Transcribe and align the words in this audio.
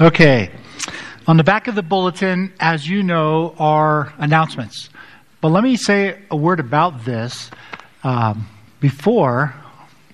Okay. 0.00 0.50
On 1.28 1.36
the 1.36 1.44
back 1.44 1.68
of 1.68 1.76
the 1.76 1.82
bulletin, 1.82 2.52
as 2.58 2.88
you 2.88 3.04
know, 3.04 3.54
are 3.60 4.12
announcements. 4.18 4.90
But 5.40 5.50
let 5.50 5.62
me 5.62 5.76
say 5.76 6.18
a 6.32 6.36
word 6.36 6.58
about 6.58 7.04
this 7.04 7.48
um, 8.02 8.48
before 8.80 9.54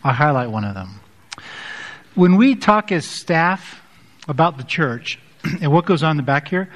I 0.04 0.12
highlight 0.12 0.51
one 0.51 0.64
of 0.64 0.74
them. 0.74 1.01
When 2.14 2.37
we 2.37 2.56
talk 2.56 2.93
as 2.93 3.06
staff 3.06 3.80
about 4.29 4.58
the 4.58 4.64
church 4.64 5.19
and 5.62 5.72
what 5.72 5.87
goes 5.87 6.03
on 6.03 6.10
in 6.10 6.17
the 6.19 6.24
back 6.24 6.49
here, 6.49 6.69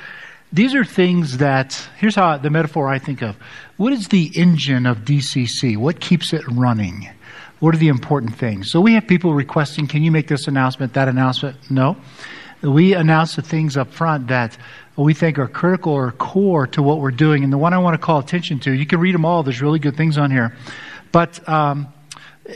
these 0.50 0.74
are 0.74 0.82
things 0.82 1.36
that, 1.36 1.74
here's 1.98 2.14
how 2.14 2.38
the 2.38 2.48
metaphor 2.48 2.88
I 2.88 2.98
think 2.98 3.20
of. 3.20 3.36
What 3.76 3.92
is 3.92 4.08
the 4.08 4.32
engine 4.34 4.86
of 4.86 5.00
DCC? 5.00 5.76
What 5.76 6.00
keeps 6.00 6.32
it 6.32 6.42
running? 6.48 7.10
What 7.60 7.74
are 7.74 7.78
the 7.78 7.88
important 7.88 8.34
things? 8.38 8.70
So 8.70 8.80
we 8.80 8.94
have 8.94 9.06
people 9.06 9.34
requesting, 9.34 9.88
can 9.88 10.02
you 10.02 10.10
make 10.10 10.26
this 10.26 10.48
announcement, 10.48 10.94
that 10.94 11.08
announcement? 11.08 11.70
No 11.70 11.98
we 12.64 12.94
announce 12.94 13.36
the 13.36 13.42
things 13.42 13.76
up 13.76 13.92
front 13.92 14.28
that 14.28 14.56
we 14.96 15.12
think 15.14 15.38
are 15.38 15.48
critical 15.48 15.92
or 15.92 16.12
core 16.12 16.66
to 16.68 16.82
what 16.82 17.00
we're 17.00 17.10
doing. 17.10 17.44
And 17.44 17.52
the 17.52 17.58
one 17.58 17.74
I 17.74 17.78
want 17.78 17.94
to 17.94 18.04
call 18.04 18.18
attention 18.18 18.60
to, 18.60 18.72
you 18.72 18.86
can 18.86 19.00
read 19.00 19.14
them 19.14 19.24
all, 19.24 19.42
there's 19.42 19.60
really 19.60 19.78
good 19.78 19.96
things 19.96 20.16
on 20.18 20.30
here. 20.30 20.56
But 21.12 21.46
um, 21.48 21.88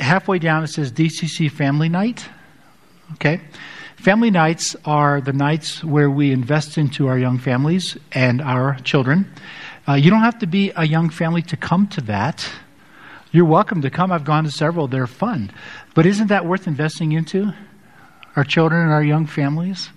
halfway 0.00 0.38
down 0.38 0.64
it 0.64 0.68
says 0.68 0.92
DCC 0.92 1.50
Family 1.50 1.88
Night. 1.88 2.26
Okay? 3.14 3.40
Family 3.96 4.30
nights 4.30 4.76
are 4.84 5.20
the 5.20 5.32
nights 5.32 5.82
where 5.82 6.08
we 6.08 6.30
invest 6.30 6.78
into 6.78 7.08
our 7.08 7.18
young 7.18 7.38
families 7.38 7.96
and 8.12 8.40
our 8.40 8.78
children. 8.84 9.28
Uh, 9.88 9.94
you 9.94 10.10
don't 10.10 10.20
have 10.22 10.38
to 10.38 10.46
be 10.46 10.70
a 10.76 10.86
young 10.86 11.10
family 11.10 11.42
to 11.42 11.56
come 11.56 11.88
to 11.88 12.00
that. 12.02 12.48
You're 13.32 13.44
welcome 13.44 13.82
to 13.82 13.90
come. 13.90 14.12
I've 14.12 14.24
gone 14.24 14.44
to 14.44 14.50
several, 14.50 14.86
they're 14.86 15.06
fun. 15.06 15.50
But 15.94 16.06
isn't 16.06 16.28
that 16.28 16.46
worth 16.46 16.66
investing 16.66 17.12
into? 17.12 17.52
Our 18.36 18.44
children 18.44 18.82
and 18.82 18.92
our 18.92 19.02
young 19.02 19.26
families? 19.26 19.90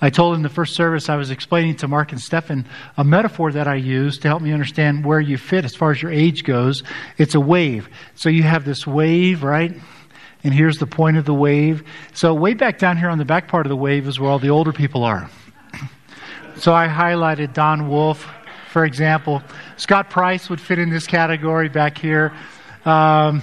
I 0.00 0.10
told 0.10 0.36
in 0.36 0.42
the 0.42 0.48
first 0.48 0.74
service 0.74 1.08
I 1.08 1.16
was 1.16 1.30
explaining 1.30 1.76
to 1.76 1.88
Mark 1.88 2.12
and 2.12 2.20
Stefan 2.20 2.66
a 2.96 3.04
metaphor 3.04 3.52
that 3.52 3.66
I 3.66 3.76
use 3.76 4.18
to 4.18 4.28
help 4.28 4.42
me 4.42 4.52
understand 4.52 5.04
where 5.04 5.20
you 5.20 5.38
fit 5.38 5.64
as 5.64 5.74
far 5.74 5.90
as 5.90 6.02
your 6.02 6.12
age 6.12 6.44
goes. 6.44 6.82
It's 7.16 7.34
a 7.34 7.40
wave. 7.40 7.88
So 8.14 8.28
you 8.28 8.42
have 8.42 8.64
this 8.64 8.86
wave, 8.86 9.42
right? 9.42 9.74
And 10.42 10.52
here's 10.52 10.78
the 10.78 10.86
point 10.86 11.16
of 11.16 11.24
the 11.24 11.34
wave. 11.34 11.82
So 12.12 12.34
way 12.34 12.54
back 12.54 12.78
down 12.78 12.98
here 12.98 13.08
on 13.08 13.18
the 13.18 13.24
back 13.24 13.48
part 13.48 13.64
of 13.64 13.70
the 13.70 13.76
wave 13.76 14.06
is 14.06 14.20
where 14.20 14.30
all 14.30 14.38
the 14.38 14.50
older 14.50 14.72
people 14.72 15.04
are. 15.04 15.28
So 16.56 16.72
I 16.72 16.86
highlighted 16.86 17.52
Don 17.52 17.88
Wolf, 17.88 18.28
for 18.70 18.84
example. 18.84 19.42
Scott 19.76 20.08
Price 20.08 20.48
would 20.48 20.60
fit 20.60 20.78
in 20.78 20.88
this 20.88 21.04
category 21.04 21.68
back 21.68 21.98
here. 21.98 22.32
Um, 22.84 23.42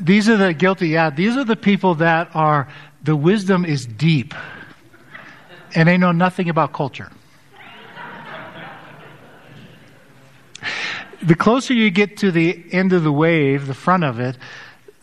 these 0.00 0.28
are 0.28 0.36
the 0.36 0.52
guilty, 0.52 0.88
yeah, 0.88 1.10
these 1.10 1.36
are 1.36 1.44
the 1.44 1.54
people 1.54 1.94
that 1.96 2.34
are, 2.34 2.66
the 3.04 3.14
wisdom 3.14 3.64
is 3.64 3.86
deep 3.86 4.34
and 5.74 5.88
they 5.88 5.96
know 5.96 6.12
nothing 6.12 6.48
about 6.48 6.72
culture. 6.72 7.10
the 11.22 11.34
closer 11.34 11.74
you 11.74 11.90
get 11.90 12.16
to 12.18 12.30
the 12.30 12.64
end 12.72 12.92
of 12.92 13.02
the 13.02 13.12
wave, 13.12 13.66
the 13.66 13.74
front 13.74 14.04
of 14.04 14.20
it, 14.20 14.36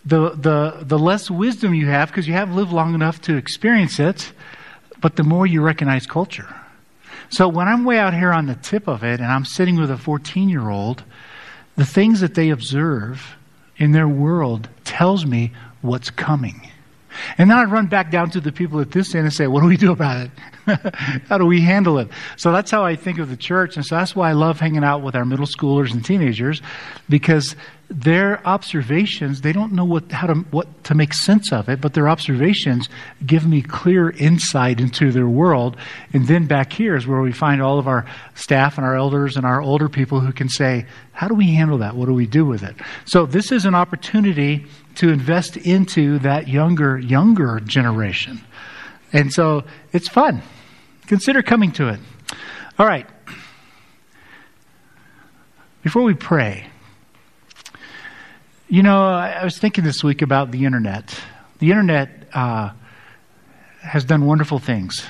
the, 0.05 0.31
the, 0.31 0.79
the 0.81 0.97
less 0.97 1.29
wisdom 1.29 1.73
you 1.73 1.87
have 1.87 2.09
because 2.09 2.27
you 2.27 2.33
have 2.33 2.51
lived 2.53 2.71
long 2.71 2.95
enough 2.95 3.21
to 3.21 3.35
experience 3.35 3.99
it, 3.99 4.31
but 5.01 5.15
the 5.15 5.23
more 5.23 5.45
you 5.45 5.61
recognize 5.61 6.07
culture. 6.07 6.47
So 7.29 7.47
when 7.47 7.67
I'm 7.67 7.83
way 7.83 7.99
out 7.99 8.13
here 8.13 8.31
on 8.31 8.45
the 8.45 8.55
tip 8.55 8.87
of 8.87 9.03
it 9.03 9.19
and 9.19 9.29
I'm 9.29 9.45
sitting 9.45 9.75
with 9.75 9.91
a 9.91 9.97
14 9.97 10.49
year 10.49 10.69
old, 10.69 11.03
the 11.75 11.85
things 11.85 12.21
that 12.21 12.35
they 12.35 12.49
observe 12.49 13.35
in 13.77 13.91
their 13.91 14.07
world 14.07 14.69
tells 14.85 15.25
me 15.25 15.51
what's 15.81 16.09
coming. 16.09 16.69
And 17.37 17.49
then 17.49 17.57
I 17.57 17.63
run 17.65 17.87
back 17.87 18.11
down 18.11 18.29
to 18.31 18.39
the 18.39 18.51
people 18.51 18.79
at 18.79 18.91
this 18.91 19.13
end 19.13 19.25
and 19.25 19.33
say, 19.33 19.47
what 19.47 19.61
do 19.61 19.67
we 19.67 19.77
do 19.77 19.91
about 19.91 20.25
it? 20.25 20.31
how 21.27 21.37
do 21.37 21.45
we 21.45 21.61
handle 21.61 21.97
it? 21.97 22.09
So 22.35 22.51
that's 22.51 22.71
how 22.71 22.83
I 22.83 22.95
think 22.95 23.19
of 23.19 23.29
the 23.29 23.37
church. 23.37 23.75
And 23.77 23.85
so 23.85 23.95
that's 23.95 24.15
why 24.15 24.29
I 24.29 24.33
love 24.33 24.59
hanging 24.59 24.83
out 24.83 25.01
with 25.01 25.15
our 25.15 25.25
middle 25.25 25.45
schoolers 25.45 25.93
and 25.93 26.03
teenagers 26.03 26.61
because 27.07 27.55
their 27.89 28.45
observations, 28.45 29.41
they 29.41 29.53
don't 29.53 29.71
know 29.71 29.85
what, 29.85 30.11
how 30.11 30.27
to, 30.27 30.33
what 30.51 30.83
to 30.83 30.93
make 30.93 31.13
sense 31.13 31.53
of 31.53 31.69
it, 31.69 31.79
but 31.79 31.93
their 31.93 32.09
observations 32.09 32.89
give 33.25 33.47
me 33.47 33.61
clear 33.61 34.09
insight 34.09 34.81
into 34.81 35.11
their 35.11 35.27
world. 35.27 35.77
And 36.11 36.27
then 36.27 36.47
back 36.47 36.73
here 36.73 36.97
is 36.97 37.07
where 37.07 37.21
we 37.21 37.31
find 37.31 37.61
all 37.61 37.79
of 37.79 37.87
our 37.87 38.05
staff 38.35 38.77
and 38.77 38.85
our 38.85 38.97
elders 38.97 39.37
and 39.37 39.45
our 39.45 39.61
older 39.61 39.87
people 39.87 40.19
who 40.19 40.33
can 40.33 40.49
say, 40.49 40.85
how 41.13 41.29
do 41.29 41.33
we 41.33 41.53
handle 41.53 41.77
that? 41.77 41.95
What 41.95 42.07
do 42.07 42.13
we 42.13 42.27
do 42.27 42.45
with 42.45 42.61
it? 42.61 42.75
So 43.05 43.25
this 43.25 43.53
is 43.53 43.63
an 43.63 43.73
opportunity 43.73 44.65
to 44.95 45.09
invest 45.09 45.55
into 45.55 46.19
that 46.19 46.49
younger, 46.49 46.99
younger 46.99 47.61
generation. 47.61 48.41
And 49.13 49.31
so 49.31 49.63
it's 49.93 50.07
fun. 50.07 50.41
Consider 51.07 51.41
coming 51.41 51.71
to 51.73 51.89
it. 51.89 51.99
All 52.77 52.85
right. 52.85 53.07
Before 55.81 56.03
we 56.03 56.13
pray, 56.13 56.67
you 58.67 58.83
know, 58.83 59.03
I 59.03 59.43
was 59.43 59.57
thinking 59.57 59.83
this 59.83 60.03
week 60.03 60.21
about 60.21 60.51
the 60.51 60.65
internet. 60.65 61.17
The 61.59 61.69
internet 61.69 62.27
uh, 62.33 62.71
has 63.81 64.03
done 64.03 64.25
wonderful 64.25 64.59
things. 64.59 65.05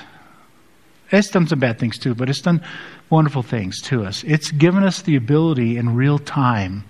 It's 1.10 1.30
done 1.30 1.48
some 1.48 1.58
bad 1.58 1.78
things 1.78 1.98
too, 1.98 2.14
but 2.14 2.28
it's 2.28 2.40
done 2.40 2.62
wonderful 3.10 3.42
things 3.42 3.80
to 3.82 4.04
us. 4.04 4.22
It's 4.24 4.50
given 4.52 4.84
us 4.84 5.02
the 5.02 5.16
ability 5.16 5.76
in 5.76 5.94
real 5.94 6.18
time 6.18 6.84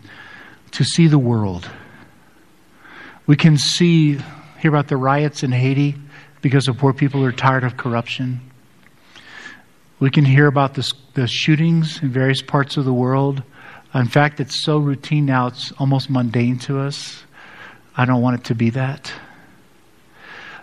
to 0.72 0.84
see 0.84 1.06
the 1.06 1.18
world. 1.18 1.70
We 3.26 3.36
can 3.36 3.56
see, 3.56 4.18
hear 4.58 4.70
about 4.70 4.88
the 4.88 4.96
riots 4.96 5.42
in 5.42 5.52
Haiti 5.52 5.94
because 6.40 6.66
the 6.66 6.74
poor 6.74 6.92
people 6.92 7.24
are 7.24 7.32
tired 7.32 7.64
of 7.64 7.76
corruption. 7.76 8.40
We 10.00 10.10
can 10.10 10.24
hear 10.24 10.46
about 10.46 10.74
the, 10.74 10.92
the 11.14 11.26
shootings 11.26 12.00
in 12.02 12.10
various 12.10 12.42
parts 12.42 12.76
of 12.76 12.84
the 12.84 12.92
world. 12.92 13.42
In 13.94 14.06
fact, 14.06 14.38
it's 14.38 14.62
so 14.62 14.78
routine 14.78 15.26
now, 15.26 15.48
it's 15.48 15.72
almost 15.72 16.08
mundane 16.08 16.58
to 16.60 16.78
us. 16.78 17.22
I 17.96 18.04
don't 18.04 18.22
want 18.22 18.40
it 18.40 18.44
to 18.44 18.54
be 18.54 18.70
that. 18.70 19.12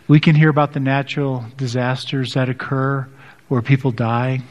We 0.07 0.19
can 0.19 0.35
hear 0.35 0.49
about 0.49 0.73
the 0.73 0.79
natural 0.79 1.45
disasters 1.57 2.35
that 2.35 2.47
occur 2.47 3.07
where 3.47 3.61
people 3.61 3.91
die. 3.91 4.41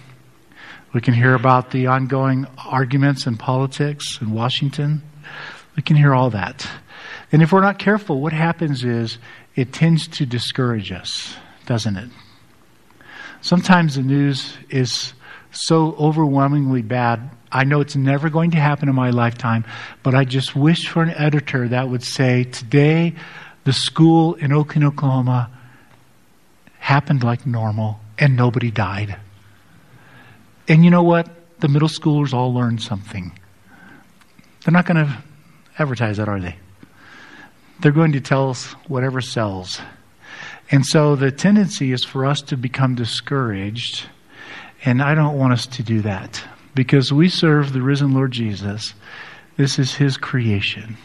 We 0.93 1.01
can 1.01 1.15
hear 1.15 1.35
about 1.35 1.71
the 1.71 1.87
ongoing 1.87 2.47
arguments 2.59 3.27
in 3.27 3.37
politics 3.37 4.19
in 4.21 4.33
Washington. 4.33 5.03
We 5.77 5.83
can 5.83 5.97
hear 5.97 6.15
all 6.15 6.31
that. 6.31 6.69
And 7.33 7.43
if 7.43 7.53
we're 7.53 7.63
not 7.63 7.79
careful, 7.79 8.21
what 8.21 8.33
happens 8.33 8.85
is 8.85 9.19
it 9.55 9.73
tends 9.73 10.09
to 10.09 10.27
discourage 10.27 10.91
us, 10.93 11.37
doesn't 11.67 11.97
it? 11.97 12.11
Sometimes 13.41 13.95
the 13.95 14.03
news 14.03 14.57
is 14.71 15.13
so 15.51 15.95
overwhelmingly 15.99 16.83
bad. 16.83 17.31
I 17.53 17.65
know 17.65 17.81
it's 17.81 17.95
never 17.95 18.31
going 18.31 18.53
to 18.53 18.57
happen 18.57 18.89
in 18.89 18.95
my 18.95 19.11
lifetime, 19.11 19.65
but 20.03 20.15
I 20.15 20.25
just 20.25 20.57
wish 20.57 20.89
for 20.89 21.03
an 21.03 21.11
editor 21.11 21.69
that 21.69 21.89
would 21.89 22.03
say, 22.03 22.45
today, 22.45 23.15
the 23.65 23.73
school 23.73 24.35
in 24.35 24.53
Oakland, 24.53 24.85
Oklahoma 24.85 25.51
happened 26.79 27.23
like 27.23 27.47
normal 27.47 28.01
and 28.19 28.37
nobody 28.37 28.71
died. 28.71 29.17
And 30.69 30.85
you 30.85 30.91
know 30.91 31.03
what? 31.03 31.29
The 31.61 31.69
middle 31.69 31.89
schoolers 31.89 32.33
all 32.33 32.53
learned 32.53 32.83
something. 32.83 33.39
They're 34.65 34.73
not 34.73 34.87
going 34.87 35.07
to 35.07 35.23
advertise 35.79 36.17
that, 36.17 36.29
are 36.29 36.41
they? 36.41 36.57
They're 37.81 37.93
going 37.93 38.13
to 38.13 38.21
tell 38.21 38.51
us 38.51 38.73
whatever 38.89 39.21
sells. 39.21 39.81
And 40.71 40.85
so 40.85 41.17
the 41.17 41.31
tendency 41.31 41.93
is 41.93 42.05
for 42.05 42.25
us 42.25 42.41
to 42.43 42.57
become 42.57 42.95
discouraged. 42.95 44.07
And 44.85 45.03
I 45.03 45.15
don't 45.15 45.39
want 45.39 45.53
us 45.53 45.67
to 45.67 45.83
do 45.83 46.03
that 46.03 46.43
because 46.75 47.13
we 47.13 47.29
serve 47.29 47.73
the 47.73 47.83
risen 47.83 48.15
Lord 48.15 48.33
Jesus. 48.33 48.95
This 49.57 49.79
is 49.79 49.95
his 49.95 50.17
creation. 50.17 50.97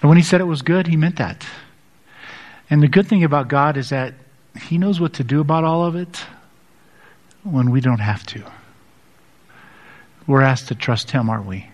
And 0.00 0.08
when 0.08 0.18
he 0.18 0.24
said 0.24 0.40
it 0.40 0.44
was 0.44 0.62
good, 0.62 0.86
he 0.86 0.96
meant 0.96 1.16
that. 1.16 1.46
And 2.68 2.82
the 2.82 2.88
good 2.88 3.06
thing 3.06 3.24
about 3.24 3.48
God 3.48 3.76
is 3.76 3.90
that 3.90 4.14
he 4.60 4.78
knows 4.78 5.00
what 5.00 5.14
to 5.14 5.24
do 5.24 5.40
about 5.40 5.64
all 5.64 5.84
of 5.84 5.96
it 5.96 6.24
when 7.42 7.70
we 7.70 7.80
don't 7.80 8.00
have 8.00 8.24
to. 8.26 8.42
We're 10.26 10.42
asked 10.42 10.68
to 10.68 10.74
trust 10.74 11.10
him, 11.10 11.28
aren't 11.28 11.46
we? 11.46 11.68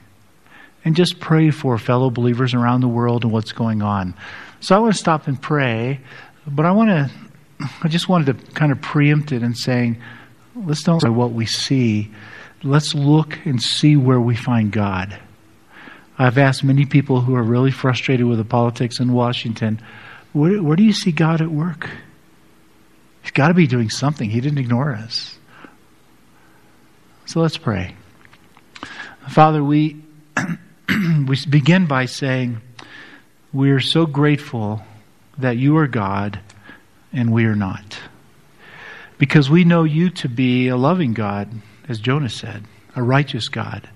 And 0.89 0.97
just 0.97 1.21
pray 1.21 1.51
for 1.51 1.77
fellow 1.77 2.09
believers 2.09 2.55
around 2.55 2.81
the 2.81 2.89
world 2.89 3.25
and 3.25 3.31
what's 3.31 3.53
going 3.53 3.83
on. 3.83 4.15
So 4.61 4.75
I 4.75 4.79
want 4.79 4.95
to 4.95 4.99
stop 4.99 5.27
and 5.27 5.39
pray, 5.39 6.01
but 6.47 6.65
I 6.65 6.71
want 6.71 6.89
to, 6.89 7.11
I 7.83 7.89
just 7.89 8.09
wanted 8.09 8.39
to 8.39 8.53
kind 8.53 8.73
of 8.73 8.81
preempt 8.81 9.31
it 9.31 9.43
and 9.43 9.55
saying, 9.55 10.01
let's 10.57 10.83
don't 10.83 11.01
say 11.01 11.11
what 11.11 11.33
we 11.33 11.45
see. 11.45 12.11
Let's 12.63 12.95
look 12.95 13.39
and 13.45 13.61
see 13.63 13.97
where 13.97 14.19
we 14.19 14.35
find 14.35 14.73
God. 14.73 15.15
I've 16.19 16.39
asked 16.39 16.65
many 16.65 16.87
people 16.87 17.21
who 17.21 17.35
are 17.35 17.43
really 17.43 17.71
frustrated 17.71 18.25
with 18.25 18.39
the 18.39 18.45
politics 18.47 18.99
in 18.99 19.13
Washington, 19.13 19.83
where, 20.33 20.63
where 20.63 20.77
do 20.77 20.85
you 20.85 20.95
see 20.95 21.13
God 21.13 21.43
at 21.43 21.51
work? 21.51 21.91
He's 23.21 23.33
got 23.33 23.49
to 23.49 23.55
be 23.55 23.67
doing 23.67 23.91
something. 23.91 24.31
He 24.31 24.41
didn't 24.41 24.57
ignore 24.57 24.95
us. 24.95 25.39
So 27.27 27.41
let's 27.41 27.59
pray. 27.59 27.95
Father, 29.29 29.63
we, 29.63 30.03
we 31.29 31.37
begin 31.49 31.87
by 31.87 32.07
saying, 32.07 32.61
we 33.53 33.71
are 33.71 33.81
so 33.81 34.07
grateful 34.07 34.83
that 35.39 35.57
you 35.57 35.77
are 35.77 35.87
God 35.87 36.41
and 37.13 37.33
we 37.33 37.45
are 37.45 37.55
not. 37.57 37.99
because 39.19 39.51
we 39.51 39.65
know 39.65 39.85
you 39.85 40.11
to 40.11 40.29
be 40.29 40.69
a 40.69 40.77
loving 40.77 41.13
God, 41.13 41.51
as 41.89 41.99
Jonah 41.99 42.29
said, 42.29 42.65
a 42.97 43.03
righteous 43.03 43.49
God. 43.49 43.89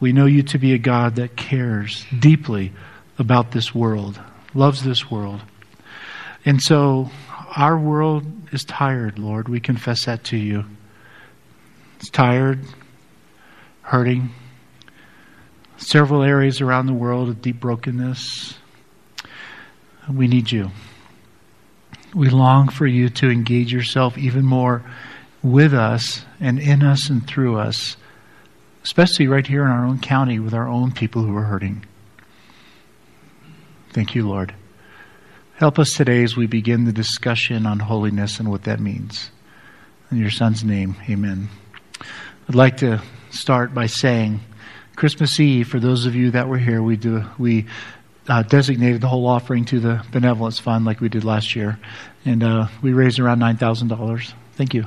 We 0.00 0.12
know 0.12 0.26
you 0.26 0.42
to 0.44 0.58
be 0.58 0.72
a 0.72 0.78
God 0.78 1.16
that 1.16 1.36
cares 1.36 2.04
deeply 2.18 2.72
about 3.18 3.50
this 3.52 3.74
world, 3.74 4.20
loves 4.54 4.82
this 4.82 5.10
world. 5.10 5.40
And 6.44 6.60
so 6.62 7.10
our 7.56 7.78
world 7.78 8.24
is 8.52 8.64
tired, 8.64 9.18
Lord. 9.18 9.48
We 9.48 9.60
confess 9.60 10.04
that 10.06 10.24
to 10.24 10.36
you. 10.36 10.64
It's 11.98 12.10
tired, 12.10 12.60
hurting. 13.82 14.30
Several 15.76 16.22
areas 16.22 16.60
around 16.60 16.86
the 16.86 16.94
world 16.94 17.28
of 17.28 17.42
deep 17.42 17.60
brokenness. 17.60 18.54
We 20.12 20.28
need 20.28 20.50
you. 20.52 20.70
We 22.14 22.28
long 22.30 22.68
for 22.68 22.86
you 22.86 23.08
to 23.08 23.30
engage 23.30 23.72
yourself 23.72 24.16
even 24.16 24.44
more 24.44 24.84
with 25.42 25.74
us 25.74 26.24
and 26.40 26.58
in 26.58 26.82
us 26.82 27.10
and 27.10 27.26
through 27.26 27.58
us, 27.58 27.96
especially 28.82 29.26
right 29.26 29.46
here 29.46 29.64
in 29.64 29.70
our 29.70 29.84
own 29.84 29.98
county 29.98 30.38
with 30.38 30.54
our 30.54 30.68
own 30.68 30.92
people 30.92 31.22
who 31.22 31.36
are 31.36 31.44
hurting. 31.44 31.84
Thank 33.92 34.14
you, 34.14 34.28
Lord. 34.28 34.54
Help 35.56 35.78
us 35.78 35.92
today 35.92 36.24
as 36.24 36.36
we 36.36 36.46
begin 36.46 36.84
the 36.84 36.92
discussion 36.92 37.66
on 37.66 37.78
holiness 37.78 38.40
and 38.40 38.50
what 38.50 38.64
that 38.64 38.80
means. 38.80 39.30
In 40.10 40.18
your 40.18 40.30
Son's 40.30 40.64
name, 40.64 40.96
amen. 41.08 41.48
I'd 42.48 42.54
like 42.54 42.78
to 42.78 43.02
start 43.30 43.72
by 43.72 43.86
saying 43.86 44.40
Christmas 44.96 45.38
Eve, 45.40 45.68
for 45.68 45.80
those 45.80 46.06
of 46.06 46.14
you 46.14 46.30
that 46.32 46.48
were 46.48 46.58
here, 46.58 46.82
we, 46.82 46.96
do, 46.96 47.24
we 47.38 47.66
uh, 48.28 48.42
designated 48.42 49.00
the 49.00 49.08
whole 49.08 49.26
offering 49.26 49.64
to 49.66 49.80
the 49.80 50.04
benevolence 50.12 50.58
fund 50.58 50.84
like 50.84 51.00
we 51.00 51.08
did 51.08 51.24
last 51.24 51.56
year, 51.56 51.78
and 52.24 52.42
uh, 52.42 52.68
we 52.82 52.92
raised 52.92 53.18
around 53.18 53.38
nine 53.38 53.56
thousand 53.56 53.88
dollars. 53.88 54.34
Thank 54.52 54.74
you. 54.74 54.86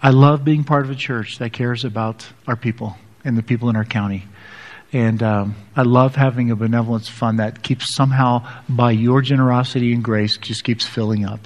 I 0.00 0.10
love 0.10 0.44
being 0.44 0.62
part 0.62 0.84
of 0.84 0.90
a 0.90 0.94
church 0.94 1.38
that 1.38 1.52
cares 1.52 1.84
about 1.84 2.26
our 2.46 2.54
people 2.54 2.96
and 3.24 3.36
the 3.36 3.42
people 3.42 3.68
in 3.68 3.76
our 3.76 3.84
county. 3.84 4.24
And 4.92 5.22
um, 5.22 5.56
I 5.76 5.82
love 5.82 6.14
having 6.14 6.50
a 6.50 6.56
benevolence 6.56 7.08
fund 7.08 7.40
that 7.40 7.62
keeps 7.62 7.94
somehow, 7.94 8.48
by 8.68 8.92
your 8.92 9.20
generosity 9.20 9.92
and 9.92 10.02
grace, 10.02 10.38
just 10.38 10.64
keeps 10.64 10.86
filling 10.86 11.26
up 11.26 11.40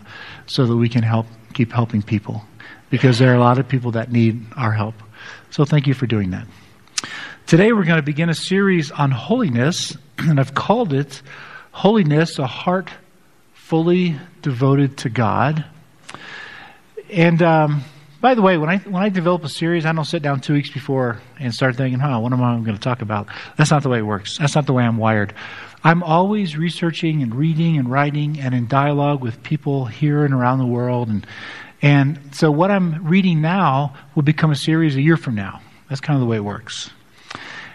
so 0.46 0.66
that 0.66 0.76
we 0.76 0.88
can 0.88 1.02
help 1.02 1.26
keep 1.54 1.72
helping 1.72 2.02
people. 2.02 2.44
Because 2.90 3.18
there 3.18 3.32
are 3.32 3.36
a 3.36 3.40
lot 3.40 3.58
of 3.58 3.66
people 3.66 3.92
that 3.92 4.12
need 4.12 4.44
our 4.54 4.70
help. 4.70 4.94
So 5.50 5.64
thank 5.64 5.86
you 5.86 5.94
for 5.94 6.06
doing 6.06 6.30
that. 6.32 6.46
Today 7.46 7.72
we're 7.72 7.84
going 7.84 7.96
to 7.96 8.02
begin 8.02 8.28
a 8.28 8.34
series 8.34 8.90
on 8.90 9.10
holiness, 9.10 9.96
and 10.18 10.40
I've 10.40 10.54
called 10.54 10.92
it 10.92 11.22
Holiness, 11.70 12.38
a 12.38 12.46
Heart 12.46 12.90
Fully 13.54 14.16
Devoted 14.42 14.98
to 14.98 15.08
God. 15.08 15.64
And 17.10 17.42
um, 17.42 17.84
by 18.22 18.34
the 18.34 18.42
way, 18.42 18.56
when 18.56 18.70
I 18.70 18.78
when 18.78 19.02
I 19.02 19.08
develop 19.08 19.44
a 19.44 19.48
series, 19.48 19.84
I 19.84 19.92
don't 19.92 20.04
sit 20.04 20.22
down 20.22 20.40
two 20.40 20.54
weeks 20.54 20.70
before 20.70 21.20
and 21.40 21.52
start 21.52 21.76
thinking, 21.76 21.98
"Huh, 21.98 22.20
what 22.20 22.32
am 22.32 22.42
I 22.42 22.54
going 22.54 22.76
to 22.76 22.78
talk 22.78 23.02
about?" 23.02 23.26
That's 23.56 23.70
not 23.70 23.82
the 23.82 23.88
way 23.88 23.98
it 23.98 24.06
works. 24.06 24.38
That's 24.38 24.54
not 24.54 24.66
the 24.66 24.72
way 24.72 24.84
I'm 24.84 24.96
wired. 24.96 25.34
I'm 25.84 26.02
always 26.04 26.56
researching 26.56 27.22
and 27.22 27.34
reading 27.34 27.78
and 27.78 27.90
writing 27.90 28.38
and 28.38 28.54
in 28.54 28.68
dialogue 28.68 29.22
with 29.22 29.42
people 29.42 29.86
here 29.86 30.24
and 30.24 30.32
around 30.32 30.58
the 30.58 30.66
world, 30.66 31.08
and 31.08 31.26
and 31.82 32.34
so 32.34 32.50
what 32.50 32.70
I'm 32.70 33.04
reading 33.04 33.40
now 33.40 33.94
will 34.14 34.22
become 34.22 34.52
a 34.52 34.56
series 34.56 34.94
a 34.94 35.02
year 35.02 35.16
from 35.16 35.34
now. 35.34 35.60
That's 35.92 36.00
kind 36.00 36.16
of 36.16 36.22
the 36.22 36.26
way 36.26 36.38
it 36.38 36.44
works. 36.44 36.88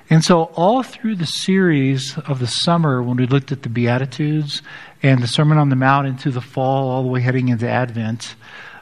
And 0.10 0.24
so, 0.24 0.46
all 0.56 0.82
through 0.82 1.18
the 1.18 1.28
series 1.28 2.18
of 2.18 2.40
the 2.40 2.48
summer, 2.48 3.04
when 3.04 3.18
we 3.18 3.28
looked 3.28 3.52
at 3.52 3.62
the 3.62 3.70
Beatitudes 3.70 4.64
and 5.04 5.22
the 5.22 5.28
Sermon 5.28 5.60
on 5.60 5.70
the 5.70 5.76
Mount 5.76 6.08
into 6.08 6.32
the 6.32 6.42
fall, 6.42 6.90
all 6.90 7.04
the 7.04 7.10
way 7.10 7.22
heading 7.22 7.50
into 7.50 7.70
Advent, 7.70 8.34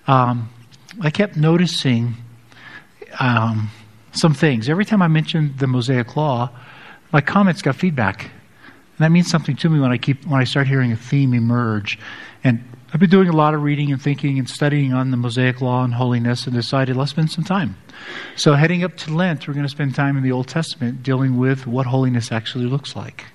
um, 0.08 0.48
I 1.02 1.10
kept 1.10 1.36
noticing 1.36 2.16
um, 3.20 3.70
some 4.14 4.34
things. 4.34 4.70
Every 4.70 4.86
time 4.86 5.02
I 5.02 5.10
mentioned 5.10 5.58
the 5.58 5.68
Mosaic 5.68 6.16
Law, 6.16 6.50
my 7.12 7.20
comments 7.20 7.62
got 7.62 7.76
feedback. 7.76 8.22
And 8.22 9.00
that 9.00 9.12
means 9.12 9.30
something 9.30 9.58
to 9.58 9.70
me 9.70 9.82
when 9.82 9.92
I 9.92 9.98
keep 9.98 10.26
when 10.26 10.40
I 10.40 10.46
start 10.46 10.66
hearing 10.66 10.94
a 10.94 10.96
theme 10.96 11.34
emerge. 11.34 12.00
And 12.42 12.64
I've 12.96 13.02
been 13.02 13.10
doing 13.10 13.28
a 13.28 13.36
lot 13.36 13.54
of 13.54 13.62
reading 13.62 13.92
and 13.92 14.02
thinking 14.02 14.40
and 14.40 14.50
studying 14.50 14.94
on 14.94 15.12
the 15.12 15.18
Mosaic 15.18 15.60
Law 15.60 15.84
and 15.84 15.94
holiness 15.94 16.46
and 16.46 16.56
decided 16.56 16.96
let's 16.96 17.12
spend 17.12 17.30
some 17.30 17.44
time. 17.44 17.76
So, 18.38 18.54
heading 18.54 18.86
up 18.86 18.96
to 19.00 19.14
Lent, 19.14 19.46
we're 19.50 19.54
going 19.54 19.66
to 19.66 19.70
spend 19.70 19.96
time 19.96 20.16
in 20.16 20.24
the 20.24 20.32
Old 20.32 20.48
Testament 20.48 21.04
dealing 21.04 21.38
with 21.38 21.68
what 21.68 21.88
holiness 21.88 22.32
actually 22.32 22.68
looks 22.68 22.96
like. 22.96 23.26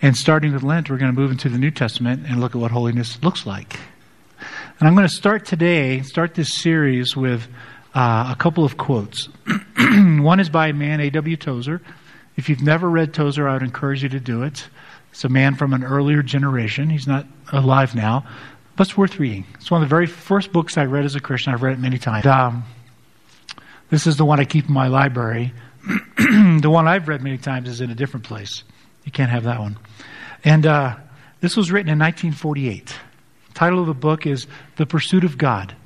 And 0.00 0.16
starting 0.16 0.52
with 0.52 0.62
Lent, 0.62 0.88
we're 0.88 0.98
going 0.98 1.12
to 1.12 1.20
move 1.20 1.32
into 1.32 1.48
the 1.48 1.58
New 1.58 1.72
Testament 1.72 2.26
and 2.28 2.40
look 2.40 2.54
at 2.54 2.60
what 2.60 2.70
holiness 2.70 3.20
looks 3.24 3.44
like. 3.44 3.76
And 4.78 4.88
I'm 4.88 4.94
going 4.94 5.08
to 5.08 5.12
start 5.12 5.44
today, 5.44 6.02
start 6.02 6.36
this 6.36 6.54
series 6.54 7.16
with 7.16 7.48
uh, 7.92 8.32
a 8.32 8.36
couple 8.38 8.64
of 8.64 8.76
quotes. 8.76 9.30
One 9.76 10.38
is 10.38 10.48
by 10.48 10.68
a 10.68 10.72
man, 10.72 11.00
A.W. 11.00 11.36
Tozer. 11.38 11.82
If 12.36 12.48
you've 12.48 12.62
never 12.62 12.88
read 12.88 13.14
Tozer, 13.14 13.48
I 13.48 13.54
would 13.54 13.62
encourage 13.62 14.04
you 14.04 14.10
to 14.10 14.20
do 14.20 14.44
it. 14.44 14.68
It's 15.14 15.22
a 15.22 15.28
man 15.28 15.54
from 15.54 15.72
an 15.72 15.84
earlier 15.84 16.24
generation. 16.24 16.90
He's 16.90 17.06
not 17.06 17.24
alive 17.52 17.94
now, 17.94 18.26
but 18.74 18.88
it's 18.88 18.96
worth 18.96 19.20
reading. 19.20 19.44
It's 19.54 19.70
one 19.70 19.80
of 19.80 19.88
the 19.88 19.90
very 19.94 20.08
first 20.08 20.50
books 20.50 20.76
I 20.76 20.86
read 20.86 21.04
as 21.04 21.14
a 21.14 21.20
Christian. 21.20 21.54
I've 21.54 21.62
read 21.62 21.74
it 21.74 21.78
many 21.78 21.98
times. 21.98 22.26
Um, 22.26 22.64
this 23.90 24.08
is 24.08 24.16
the 24.16 24.24
one 24.24 24.40
I 24.40 24.44
keep 24.44 24.66
in 24.66 24.74
my 24.74 24.88
library. 24.88 25.54
the 26.16 26.68
one 26.68 26.88
I've 26.88 27.06
read 27.06 27.22
many 27.22 27.38
times 27.38 27.68
is 27.68 27.80
in 27.80 27.92
a 27.92 27.94
different 27.94 28.26
place. 28.26 28.64
You 29.04 29.12
can't 29.12 29.30
have 29.30 29.44
that 29.44 29.60
one. 29.60 29.78
And 30.42 30.66
uh, 30.66 30.96
this 31.40 31.56
was 31.56 31.70
written 31.70 31.90
in 31.90 31.98
1948. 32.00 32.86
The 32.86 33.54
title 33.54 33.78
of 33.78 33.86
the 33.86 33.94
book 33.94 34.26
is 34.26 34.48
The 34.74 34.84
Pursuit 34.84 35.22
of 35.22 35.38
God, 35.38 35.76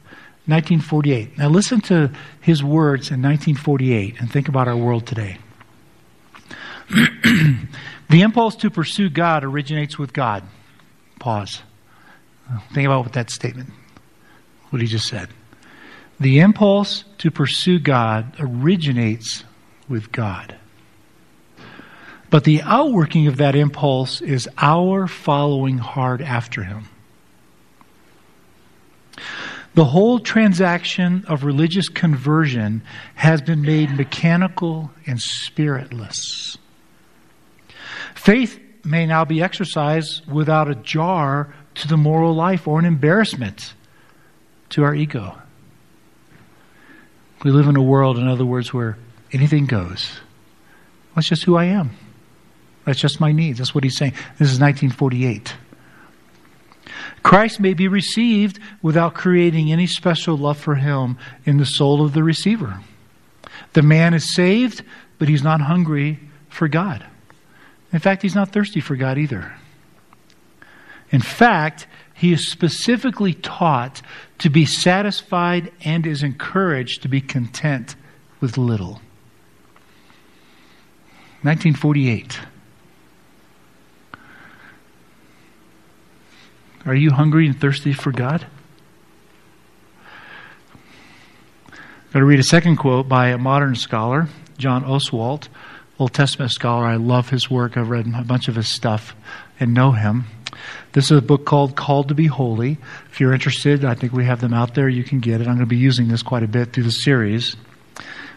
1948. 0.47 1.37
Now 1.37 1.51
listen 1.51 1.83
to 1.83 2.11
his 2.41 2.65
words 2.65 3.11
in 3.11 3.21
1948 3.21 4.21
and 4.21 4.33
think 4.33 4.49
about 4.49 4.69
our 4.69 4.77
world 4.77 5.07
today. 5.07 5.37
the 8.11 8.23
impulse 8.23 8.57
to 8.57 8.71
pursue 8.71 9.11
God 9.11 9.45
originates 9.45 9.99
with 9.99 10.13
God. 10.13 10.45
Pause. 11.19 11.63
Think 12.73 12.87
about 12.87 13.05
what 13.05 13.13
that 13.15 13.31
statement, 13.31 13.71
what 14.71 14.81
he 14.81 14.89
just 14.89 15.09
said. 15.09 15.29
The 16.21 16.41
impulse 16.41 17.05
to 17.19 17.31
pursue 17.31 17.79
God 17.79 18.35
originates 18.41 19.45
with 19.89 20.11
God. 20.11 20.57
But 22.31 22.45
the 22.45 22.63
outworking 22.63 23.27
of 23.27 23.37
that 23.39 23.55
impulse 23.55 24.21
is 24.21 24.49
our 24.59 25.07
following 25.07 25.79
hard 25.79 26.21
after 26.21 26.63
Him. 26.63 26.85
The 29.75 29.85
whole 29.85 30.19
transaction 30.19 31.25
of 31.29 31.45
religious 31.45 31.89
conversion 31.89 32.83
has 33.15 33.41
been 33.41 33.63
made 33.63 33.97
mechanical 33.97 34.91
and 35.07 35.21
spiritless. 35.21 36.59
Faith 38.19 38.59
may 38.85 39.07
now 39.07 39.25
be 39.25 39.41
exercised 39.41 40.27
without 40.27 40.69
a 40.69 40.75
jar 40.75 41.55
to 41.77 41.87
the 41.87 41.97
moral 41.97 42.35
life 42.35 42.67
or 42.67 42.81
an 42.81 42.85
embarrassment 42.85 43.75
to 44.71 44.83
our 44.83 44.93
ego. 44.93 45.39
We 47.45 47.53
live 47.53 47.69
in 47.69 47.77
a 47.77 47.83
world, 47.83 48.19
in 48.19 48.27
other 48.27 48.45
words, 48.45 48.75
where 48.75 48.99
anything 49.33 49.67
goes. 49.67 50.19
That's 51.15 51.29
just 51.29 51.45
who 51.45 51.57
I 51.57 51.67
am. 51.67 51.91
That's 52.85 52.99
just 52.99 53.21
my 53.21 53.31
needs. 53.31 53.59
That's 53.59 53.73
what 53.73 53.85
he's 53.85 53.97
saying. 53.97 54.13
This 54.37 54.51
is 54.51 54.59
1948. 54.59 55.55
Christ 57.23 57.61
may 57.61 57.73
be 57.73 57.87
received 57.87 58.59
without 58.83 59.15
creating 59.15 59.71
any 59.71 59.87
special 59.87 60.37
love 60.37 60.59
for 60.59 60.75
him 60.75 61.19
in 61.45 61.59
the 61.59 61.67
soul 61.67 62.05
of 62.05 62.15
the 62.15 62.25
receiver. 62.25 62.81
The 63.75 63.83
man 63.83 64.13
is 64.13 64.35
saved, 64.35 64.83
but 65.19 65.29
he's 65.29 65.45
not 65.45 65.61
hungry 65.61 66.19
for 66.49 66.67
God. 66.67 67.07
In 67.93 67.99
fact, 67.99 68.23
he's 68.23 68.35
not 68.35 68.53
thirsty 68.53 68.81
for 68.81 68.97
God 68.97 69.19
either. 69.19 69.55
In 71.11 71.21
fact, 71.21 71.87
he 72.13 72.33
is 72.33 72.51
specifically 72.51 73.33
taught 73.33 74.03
to 74.39 74.51
be 74.51 74.67
satisfied 74.67 75.73
and 75.85 76.07
is 76.07 76.23
encouraged 76.23 77.03
to 77.03 77.09
be 77.09 77.21
content 77.21 77.97
with 78.41 78.59
little. 78.59 79.01
1948. 81.43 82.41
Are 86.85 86.95
you 86.95 87.11
hungry 87.11 87.47
and 87.47 87.59
thirsty 87.59 87.93
for 87.93 88.13
God? 88.13 88.47
I'm 91.69 92.13
going 92.13 92.23
to 92.23 92.25
read 92.25 92.41
a 92.41 92.45
second 92.45 92.77
quote 92.77 93.09
by 93.09 93.29
a 93.29 93.39
modern 93.39 93.75
scholar, 93.75 94.29
John 94.57 94.85
Oswalt, 94.85 95.49
Old 95.99 96.15
Testament 96.15 96.53
scholar. 96.53 96.87
I 96.87 96.97
love 96.97 97.29
his 97.29 97.51
work. 97.51 97.77
I've 97.77 97.91
read 97.91 98.07
a 98.07 98.23
bunch 98.23 98.49
of 98.49 98.55
his 98.55 98.69
stuff 98.69 99.17
and 99.59 99.75
know 99.75 99.93
him. 99.93 100.27
This 100.93 101.11
is 101.11 101.19
a 101.19 101.23
book 101.23 101.45
called 101.45 101.77
Called 101.77 102.09
to 102.09 102.15
Be 102.15 102.27
Holy. 102.27 102.79
If 103.11 103.21
you're 103.21 103.33
interested, 103.33 103.85
I 103.85 103.95
think 103.95 104.13
we 104.13 104.25
have 104.25 104.41
them 104.41 104.55
out 104.55 104.75
there. 104.75 104.89
You 104.89 105.05
can 105.05 105.21
get 105.21 105.41
it. 105.41 105.47
I'm 105.47 105.55
going 105.55 105.61
to 105.61 105.67
be 105.67 105.77
using 105.77 106.09
this 106.09 106.23
quite 106.23 106.43
a 106.43 106.49
bit 106.49 106.73
through 106.73 106.85
the 106.85 106.91
series. 106.91 107.57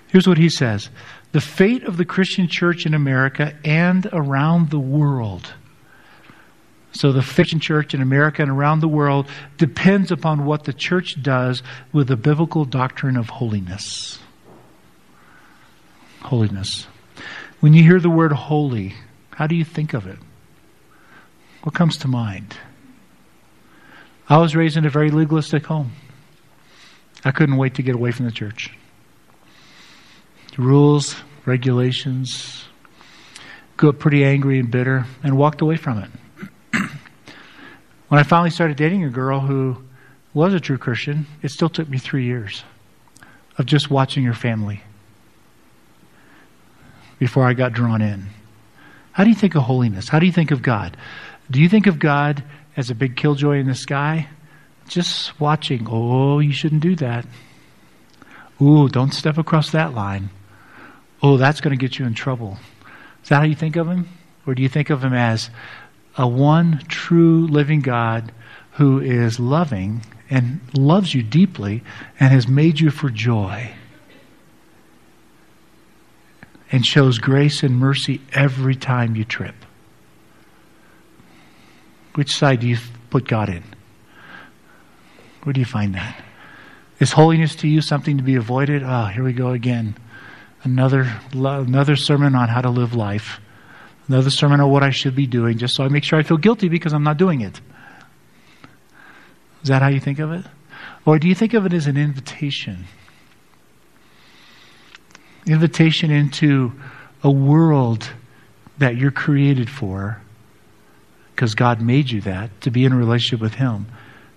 Here's 0.08 0.28
what 0.28 0.38
he 0.38 0.50
says 0.50 0.90
The 1.32 1.42
fate 1.42 1.84
of 1.84 1.98
the 1.98 2.06
Christian 2.06 2.48
church 2.48 2.86
in 2.86 2.94
America 2.94 3.54
and 3.64 4.08
around 4.12 4.70
the 4.70 4.80
world 4.80 5.54
So 6.92 7.12
the 7.12 7.22
Christian 7.22 7.60
church 7.60 7.94
in 7.94 8.02
America 8.02 8.42
and 8.42 8.52
around 8.52 8.82
the 8.82 8.88
world 8.88 9.28
depends 9.58 10.12
upon 10.12 10.46
what 10.46 10.66
the 10.66 10.74
church 10.74 11.22
does 11.22 11.64
with 11.94 12.08
the 12.08 12.18
biblical 12.18 12.66
doctrine 12.66 13.16
of 13.16 13.30
holiness. 13.30 14.20
Holiness. 16.22 16.88
When 17.62 17.76
you 17.76 17.84
hear 17.84 18.00
the 18.00 18.10
word 18.10 18.32
holy, 18.32 18.96
how 19.30 19.46
do 19.46 19.54
you 19.54 19.64
think 19.64 19.94
of 19.94 20.08
it? 20.08 20.18
What 21.62 21.76
comes 21.76 21.96
to 21.98 22.08
mind? 22.08 22.58
I 24.28 24.40
was 24.40 24.56
raised 24.56 24.78
in 24.78 24.86
a 24.86 24.90
very 24.90 25.12
legalistic 25.12 25.68
home. 25.68 25.92
I 27.24 27.30
couldn't 27.30 27.58
wait 27.58 27.76
to 27.76 27.84
get 27.84 27.94
away 27.94 28.12
from 28.14 28.26
the 28.26 28.32
church. 28.32 28.76
Rules, 30.58 31.16
regulations, 31.46 32.66
got 33.78 34.00
pretty 34.00 34.26
angry 34.26 34.58
and 34.58 34.72
bitter, 34.72 35.06
and 35.22 35.38
walked 35.38 35.62
away 35.62 35.78
from 35.78 36.00
it. 36.00 36.10
when 38.08 38.20
I 38.20 38.24
finally 38.24 38.50
started 38.50 38.76
dating 38.76 39.04
a 39.04 39.10
girl 39.10 39.40
who 39.40 39.78
was 40.34 40.56
a 40.56 40.60
true 40.60 40.80
Christian, 40.80 41.28
it 41.44 41.52
still 41.52 41.70
took 41.70 41.88
me 41.88 42.00
three 42.00 42.26
years 42.26 42.64
of 43.60 43.68
just 43.68 43.92
watching 43.92 44.24
her 44.24 44.34
family 44.34 44.82
before 47.22 47.48
I 47.48 47.54
got 47.54 47.72
drawn 47.72 48.02
in. 48.02 48.26
How 49.12 49.24
do 49.24 49.30
you 49.30 49.36
think 49.36 49.54
of 49.54 49.62
holiness? 49.62 50.10
How 50.10 50.18
do 50.18 50.26
you 50.26 50.32
think 50.32 50.50
of 50.50 50.64
God? 50.64 50.98
Do 51.52 51.62
you 51.62 51.70
think 51.70 51.86
of 51.86 52.00
God 52.00 52.44
as 52.76 52.90
a 52.90 52.96
big 52.96 53.16
killjoy 53.16 53.60
in 53.60 53.68
the 53.68 53.76
sky? 53.76 54.28
Just 54.88 55.40
watching, 55.40 55.86
oh, 55.88 56.40
you 56.40 56.52
shouldn't 56.52 56.82
do 56.82 56.96
that. 56.96 57.28
Ooh, 58.60 58.90
don't 58.90 59.14
step 59.14 59.38
across 59.38 59.70
that 59.70 59.94
line. 59.94 60.32
Oh, 61.22 61.38
that's 61.38 61.62
going 61.62 61.78
to 61.78 61.80
get 61.80 62.00
you 62.00 62.08
in 62.08 62.16
trouble. 62.16 62.58
Is 63.22 63.30
that 63.30 63.36
how 63.36 63.44
you 63.44 63.54
think 63.54 63.76
of 63.76 63.88
him? 63.88 64.10
Or 64.48 64.56
do 64.56 64.64
you 64.64 64.70
think 64.70 64.90
of 64.90 65.04
him 65.04 65.14
as 65.14 65.52
a 66.18 66.28
one 66.28 66.82
true 66.88 67.46
living 67.46 67.82
God 67.82 68.32
who 68.72 69.00
is 69.00 69.40
loving 69.40 70.04
and 70.32 70.60
loves 70.74 71.14
you 71.14 71.22
deeply 71.22 71.84
and 72.20 72.34
has 72.34 72.48
made 72.48 72.80
you 72.80 72.90
for 72.90 73.12
joy 73.12 73.72
and 76.72 76.86
shows 76.86 77.20
grace 77.20 77.64
and 77.64 77.78
mercy 77.78 78.22
every 78.34 78.76
time 78.76 79.16
you 79.16 79.26
trip? 79.26 79.56
Which 82.16 82.34
side 82.34 82.62
do 82.62 82.68
you 82.68 82.78
put 83.10 83.28
God 83.28 83.50
in? 83.50 83.64
Where 85.44 85.54
do 85.54 85.60
you 85.60 85.66
find 85.66 85.96
that? 85.96 86.24
Is 87.00 87.12
holiness 87.12 87.56
to 87.58 87.68
you 87.68 87.82
something 87.82 88.18
to 88.18 88.24
be 88.24 88.36
avoided? 88.36 88.84
Ah, 88.84 89.06
oh, 89.06 89.14
here 89.14 89.24
we 89.24 89.34
go 89.34 89.50
again. 89.50 89.96
Another, 90.64 91.12
another 91.34 91.96
sermon 91.96 92.36
on 92.36 92.48
how 92.48 92.62
to 92.62 92.70
live 92.70 92.94
life. 92.94 93.40
Another 94.08 94.30
sermon 94.30 94.60
on 94.60 94.70
what 94.70 94.84
I 94.84 94.92
should 94.92 95.16
be 95.16 95.26
doing, 95.26 95.58
just 95.58 95.76
so 95.76 95.84
I 95.84 95.88
make 95.88 96.04
sure 96.04 96.20
I 96.20 96.24
feel 96.24 96.38
guilty 96.38 96.70
because 96.70 96.94
I'm 96.94 97.04
not 97.04 97.18
doing 97.18 97.42
it. 97.42 97.60
Is 99.64 99.70
that 99.70 99.82
how 99.82 99.88
you 99.88 100.00
think 100.00 100.20
of 100.20 100.32
it? 100.32 100.46
Or 101.06 101.18
do 101.18 101.28
you 101.28 101.36
think 101.36 101.54
of 101.54 101.66
it 101.66 101.74
as 101.74 101.88
an 101.88 101.98
invitation? 101.98 102.86
Invitation 105.46 106.12
into 106.12 106.72
a 107.24 107.32
world 107.32 108.10
that 108.78 108.96
you're 108.96 109.12
created 109.12 109.70
for 109.70 110.22
because 111.36 111.56
God 111.56 111.82
made 111.82 112.12
you 112.12 112.22
that, 112.22 112.62
to 112.62 112.70
be 112.72 112.86
in 112.86 112.92
a 112.92 112.96
relationship 112.96 113.42
with 113.42 113.56
Him. 113.56 113.88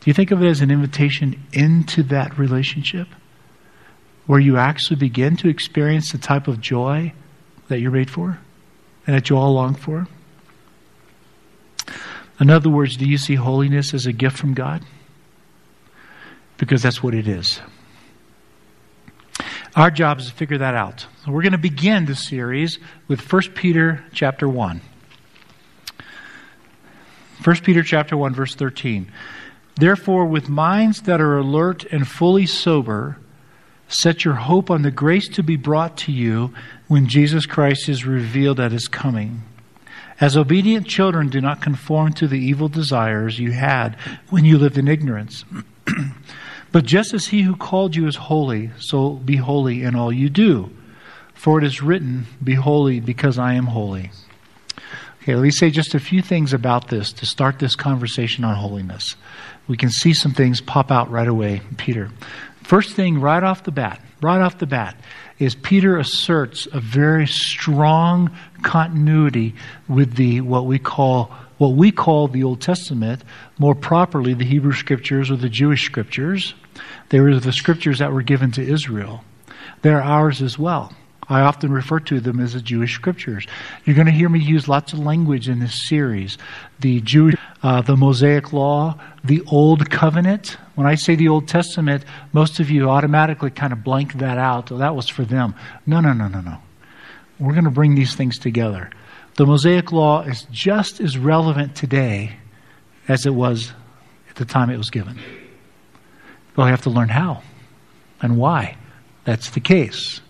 Do 0.00 0.10
you 0.10 0.14
think 0.14 0.30
of 0.30 0.42
it 0.42 0.46
as 0.46 0.60
an 0.62 0.70
invitation 0.70 1.42
into 1.52 2.02
that 2.04 2.38
relationship? 2.38 3.08
Where 4.26 4.40
you 4.40 4.56
actually 4.56 4.96
begin 4.96 5.36
to 5.38 5.48
experience 5.48 6.12
the 6.12 6.18
type 6.18 6.48
of 6.48 6.60
joy 6.62 7.12
that 7.68 7.80
you're 7.80 7.90
made 7.90 8.10
for 8.10 8.38
and 9.06 9.14
that 9.14 9.28
you 9.28 9.36
all 9.36 9.52
long 9.52 9.74
for? 9.74 10.06
In 12.40 12.50
other 12.50 12.70
words, 12.70 12.96
do 12.96 13.06
you 13.06 13.18
see 13.18 13.34
holiness 13.34 13.92
as 13.92 14.06
a 14.06 14.12
gift 14.12 14.38
from 14.38 14.54
God? 14.54 14.82
Because 16.56 16.82
that's 16.82 17.02
what 17.02 17.14
it 17.14 17.28
is. 17.28 17.60
Our 19.76 19.90
job 19.90 20.20
is 20.20 20.26
to 20.26 20.32
figure 20.32 20.58
that 20.58 20.76
out. 20.76 21.06
So 21.24 21.32
we're 21.32 21.42
going 21.42 21.52
to 21.52 21.58
begin 21.58 22.04
this 22.04 22.28
series 22.28 22.78
with 23.08 23.20
1 23.32 23.42
Peter 23.54 24.04
chapter 24.12 24.48
1. 24.48 24.80
1 27.42 27.56
Peter 27.56 27.82
chapter 27.82 28.16
1 28.16 28.34
verse 28.34 28.54
13. 28.54 29.10
Therefore 29.74 30.26
with 30.26 30.48
minds 30.48 31.02
that 31.02 31.20
are 31.20 31.38
alert 31.38 31.84
and 31.90 32.06
fully 32.06 32.46
sober 32.46 33.18
set 33.88 34.24
your 34.24 34.34
hope 34.34 34.70
on 34.70 34.82
the 34.82 34.92
grace 34.92 35.26
to 35.30 35.42
be 35.42 35.56
brought 35.56 35.96
to 35.96 36.12
you 36.12 36.54
when 36.86 37.08
Jesus 37.08 37.44
Christ 37.44 37.88
is 37.88 38.06
revealed 38.06 38.60
at 38.60 38.70
his 38.70 38.86
coming. 38.86 39.42
As 40.20 40.36
obedient 40.36 40.86
children 40.86 41.28
do 41.28 41.40
not 41.40 41.60
conform 41.60 42.12
to 42.14 42.28
the 42.28 42.38
evil 42.38 42.68
desires 42.68 43.40
you 43.40 43.50
had 43.50 43.96
when 44.30 44.44
you 44.44 44.56
lived 44.56 44.78
in 44.78 44.86
ignorance. 44.86 45.44
but 46.74 46.84
just 46.84 47.14
as 47.14 47.28
he 47.28 47.42
who 47.42 47.54
called 47.54 47.94
you 47.94 48.08
is 48.08 48.16
holy, 48.16 48.72
so 48.80 49.10
be 49.10 49.36
holy 49.36 49.84
in 49.84 49.94
all 49.94 50.12
you 50.12 50.28
do. 50.28 50.70
For 51.32 51.56
it 51.58 51.64
is 51.64 51.80
written, 51.80 52.26
Be 52.42 52.54
holy 52.54 52.98
because 52.98 53.38
I 53.38 53.54
am 53.54 53.66
holy. 53.66 54.10
Okay, 55.22 55.36
let 55.36 55.44
me 55.44 55.52
say 55.52 55.70
just 55.70 55.94
a 55.94 56.00
few 56.00 56.20
things 56.20 56.52
about 56.52 56.88
this 56.88 57.12
to 57.12 57.26
start 57.26 57.60
this 57.60 57.76
conversation 57.76 58.42
on 58.42 58.56
holiness. 58.56 59.14
We 59.68 59.76
can 59.76 59.88
see 59.88 60.12
some 60.14 60.32
things 60.32 60.60
pop 60.60 60.90
out 60.90 61.08
right 61.12 61.28
away, 61.28 61.62
Peter. 61.76 62.10
First 62.64 62.96
thing, 62.96 63.20
right 63.20 63.44
off 63.44 63.62
the 63.62 63.70
bat, 63.70 64.00
right 64.20 64.40
off 64.40 64.58
the 64.58 64.66
bat, 64.66 64.96
is 65.38 65.54
Peter 65.54 65.96
asserts 65.96 66.66
a 66.72 66.80
very 66.80 67.28
strong 67.28 68.36
continuity 68.64 69.54
with 69.86 70.16
the 70.16 70.40
what 70.40 70.66
we 70.66 70.80
call 70.80 71.32
what 71.58 71.74
we 71.74 71.92
call 71.92 72.26
the 72.26 72.42
Old 72.42 72.60
Testament, 72.60 73.22
more 73.60 73.76
properly 73.76 74.34
the 74.34 74.44
Hebrew 74.44 74.72
Scriptures 74.72 75.30
or 75.30 75.36
the 75.36 75.48
Jewish 75.48 75.84
Scriptures. 75.84 76.52
They 77.08 77.20
were 77.20 77.38
the 77.38 77.52
Scriptures 77.52 77.98
that 77.98 78.12
were 78.12 78.22
given 78.22 78.50
to 78.52 78.62
Israel. 78.62 79.24
They're 79.82 80.02
ours 80.02 80.42
as 80.42 80.58
well. 80.58 80.92
I 81.28 81.40
often 81.40 81.72
refer 81.72 82.00
to 82.00 82.20
them 82.20 82.40
as 82.40 82.52
the 82.52 82.60
Jewish 82.60 82.94
scriptures. 82.94 83.46
You're 83.84 83.96
going 83.96 84.06
to 84.06 84.12
hear 84.12 84.28
me 84.28 84.40
use 84.40 84.68
lots 84.68 84.92
of 84.92 84.98
language 84.98 85.48
in 85.48 85.58
this 85.58 85.88
series. 85.88 86.38
The 86.80 87.00
Jewish, 87.00 87.34
uh, 87.62 87.80
the 87.82 87.96
Mosaic 87.96 88.52
Law, 88.52 89.00
the 89.22 89.42
Old 89.46 89.88
Covenant. 89.90 90.58
When 90.74 90.86
I 90.86 90.96
say 90.96 91.14
the 91.14 91.28
Old 91.28 91.48
Testament, 91.48 92.04
most 92.32 92.60
of 92.60 92.70
you 92.70 92.90
automatically 92.90 93.50
kind 93.50 93.72
of 93.72 93.82
blank 93.82 94.14
that 94.14 94.38
out. 94.38 94.70
Oh, 94.70 94.78
that 94.78 94.94
was 94.94 95.08
for 95.08 95.24
them. 95.24 95.54
No, 95.86 96.00
no, 96.00 96.12
no, 96.12 96.28
no, 96.28 96.40
no. 96.40 96.58
We're 97.38 97.52
going 97.52 97.64
to 97.64 97.70
bring 97.70 97.94
these 97.94 98.14
things 98.14 98.38
together. 98.38 98.90
The 99.36 99.46
Mosaic 99.46 99.92
Law 99.92 100.22
is 100.22 100.46
just 100.50 101.00
as 101.00 101.18
relevant 101.18 101.74
today 101.74 102.36
as 103.08 103.26
it 103.26 103.34
was 103.34 103.72
at 104.28 104.36
the 104.36 104.44
time 104.44 104.70
it 104.70 104.76
was 104.76 104.90
given. 104.90 105.18
But 106.54 106.64
we 106.64 106.70
have 106.70 106.82
to 106.82 106.90
learn 106.90 107.08
how 107.08 107.42
and 108.22 108.36
why 108.36 108.76
that's 109.24 109.50
the 109.50 109.60
case. 109.60 110.20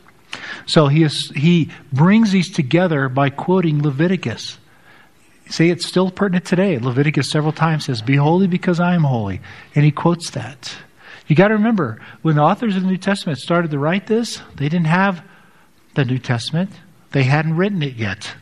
So 0.67 0.89
he, 0.89 1.03
is, 1.03 1.31
he 1.37 1.71
brings 1.93 2.33
these 2.33 2.51
together 2.51 3.09
by 3.09 3.31
quoting 3.31 3.83
Leviticus. 3.83 4.59
See, 5.49 5.69
it's 5.69 5.87
still 5.87 6.11
pertinent 6.11 6.47
today. 6.47 6.79
Leviticus 6.79 7.31
several 7.31 7.53
times 7.53 7.85
says, 7.85 8.01
Be 8.01 8.17
holy 8.17 8.47
because 8.47 8.81
I 8.81 8.95
am 8.95 9.05
holy. 9.05 9.41
And 9.75 9.85
he 9.85 9.91
quotes 9.91 10.31
that. 10.31 10.75
You 11.27 11.37
got 11.37 11.49
to 11.49 11.55
remember, 11.55 12.01
when 12.23 12.37
the 12.37 12.43
authors 12.43 12.77
of 12.77 12.83
the 12.83 12.89
New 12.89 12.99
Testament 12.99 13.39
started 13.39 13.71
to 13.71 13.79
write 13.79 14.07
this, 14.07 14.41
they 14.57 14.69
didn't 14.69 14.87
have 14.87 15.23
the 15.95 16.05
New 16.05 16.19
Testament, 16.19 16.71
they 17.13 17.25
hadn't 17.25 17.57
written 17.57 17.83
it 17.83 17.95
yet. 17.95 18.35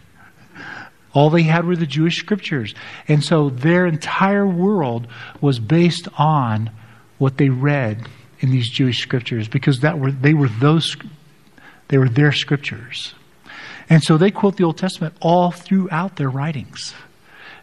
All 1.12 1.29
they 1.29 1.43
had 1.43 1.67
were 1.67 1.77
the 1.77 1.87
Jewish 1.87 2.19
scriptures. 2.19 2.75
And 3.07 3.23
so 3.23 3.51
their 3.51 3.87
entire 3.87 4.47
world 4.47 5.07
was 5.41 5.59
based 5.59 6.09
on 6.17 6.71
what 7.23 7.38
they 7.38 7.49
read 7.49 8.07
in 8.41 8.50
these 8.50 8.69
Jewish 8.69 9.00
scriptures 9.00 9.47
because 9.49 9.81
that 9.81 9.99
were, 9.99 10.11
they 10.11 10.35
were 10.35 10.49
those 10.49 10.97
they 11.88 11.99
were 11.99 12.09
their 12.09 12.33
scriptures. 12.33 13.14
And 13.88 14.02
so 14.02 14.17
they 14.17 14.31
quote 14.31 14.57
the 14.57 14.64
Old 14.64 14.79
Testament 14.79 15.14
all 15.21 15.50
throughout 15.50 16.17
their 16.17 16.31
writings. 16.31 16.95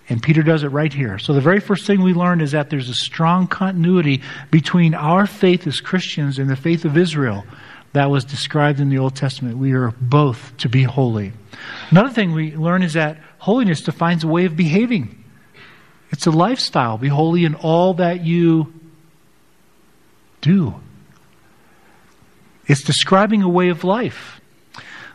And 0.07 0.21
Peter 0.21 0.43
does 0.43 0.63
it 0.63 0.67
right 0.67 0.93
here. 0.93 1.17
So 1.17 1.33
the 1.33 1.41
very 1.41 1.59
first 1.59 1.85
thing 1.85 2.01
we 2.01 2.13
learn 2.13 2.39
is 2.39 2.51
that 2.51 2.69
there's 2.69 2.89
a 2.89 2.93
strong 2.93 3.47
continuity 3.47 4.21
between 4.51 4.93
our 4.93 5.25
faith 5.25 5.65
as 5.67 5.81
Christians 5.81 6.39
and 6.39 6.49
the 6.49 6.55
faith 6.55 6.85
of 6.85 6.97
Israel 6.97 7.43
that 7.93 8.09
was 8.09 8.23
described 8.23 8.79
in 8.79 8.89
the 8.89 8.99
Old 8.99 9.15
Testament. 9.15 9.57
We 9.57 9.73
are 9.73 9.91
both 9.99 10.55
to 10.57 10.69
be 10.69 10.83
holy. 10.83 11.33
Another 11.89 12.11
thing 12.11 12.33
we 12.33 12.55
learn 12.55 12.83
is 12.83 12.93
that 12.93 13.17
holiness 13.39 13.81
defines 13.81 14.23
a 14.23 14.27
way 14.27 14.45
of 14.45 14.55
behaving. 14.55 15.23
It's 16.11 16.27
a 16.27 16.31
lifestyle. 16.31 16.97
Be 16.97 17.07
holy 17.07 17.45
in 17.45 17.55
all 17.55 17.95
that 17.95 18.23
you 18.23 18.78
do. 20.41 20.75
It's 22.67 22.83
describing 22.83 23.41
a 23.41 23.49
way 23.49 23.69
of 23.69 23.83
life. 23.83 24.39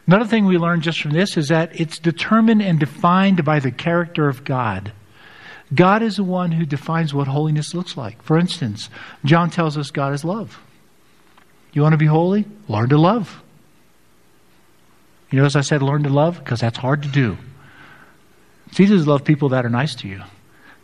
Another 0.06 0.26
thing 0.26 0.44
we 0.44 0.58
learn 0.58 0.80
just 0.80 1.00
from 1.00 1.12
this 1.12 1.36
is 1.36 1.48
that 1.48 1.80
it's 1.80 1.98
determined 1.98 2.60
and 2.62 2.78
defined 2.78 3.44
by 3.44 3.58
the 3.58 3.70
character 3.70 4.28
of 4.28 4.44
God. 4.44 4.92
God 5.74 6.02
is 6.02 6.16
the 6.16 6.24
one 6.24 6.52
who 6.52 6.66
defines 6.66 7.14
what 7.14 7.26
holiness 7.26 7.74
looks 7.74 7.96
like. 7.96 8.22
For 8.22 8.38
instance, 8.38 8.90
John 9.24 9.50
tells 9.50 9.78
us 9.78 9.90
God 9.90 10.12
is 10.12 10.24
love. 10.24 10.60
You 11.72 11.82
want 11.82 11.94
to 11.94 11.98
be 11.98 12.06
holy? 12.06 12.44
Learn 12.68 12.90
to 12.90 12.98
love. 12.98 13.42
You 15.30 15.38
notice 15.38 15.56
I 15.56 15.62
said 15.62 15.82
learn 15.82 16.02
to 16.04 16.10
love? 16.10 16.38
Because 16.38 16.60
that's 16.60 16.78
hard 16.78 17.02
to 17.02 17.08
do. 17.08 17.38
It's 18.66 18.78
easy 18.78 18.96
to 18.96 19.10
love 19.10 19.24
people 19.24 19.48
that 19.50 19.64
are 19.64 19.70
nice 19.70 19.94
to 19.96 20.08
you. 20.08 20.22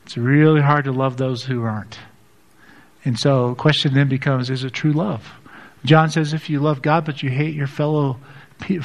It's 0.04 0.16
really 0.16 0.60
hard 0.60 0.84
to 0.84 0.92
love 0.92 1.16
those 1.16 1.44
who 1.44 1.62
aren't. 1.62 1.98
And 3.04 3.18
so 3.18 3.50
the 3.50 3.54
question 3.54 3.94
then 3.94 4.08
becomes 4.08 4.50
is 4.50 4.64
it 4.64 4.72
true 4.72 4.92
love? 4.92 5.26
John 5.84 6.10
says 6.10 6.34
if 6.34 6.50
you 6.50 6.60
love 6.60 6.82
God 6.82 7.04
but 7.04 7.22
you 7.22 7.30
hate 7.30 7.54
your 7.54 7.66
fellow 7.66 8.18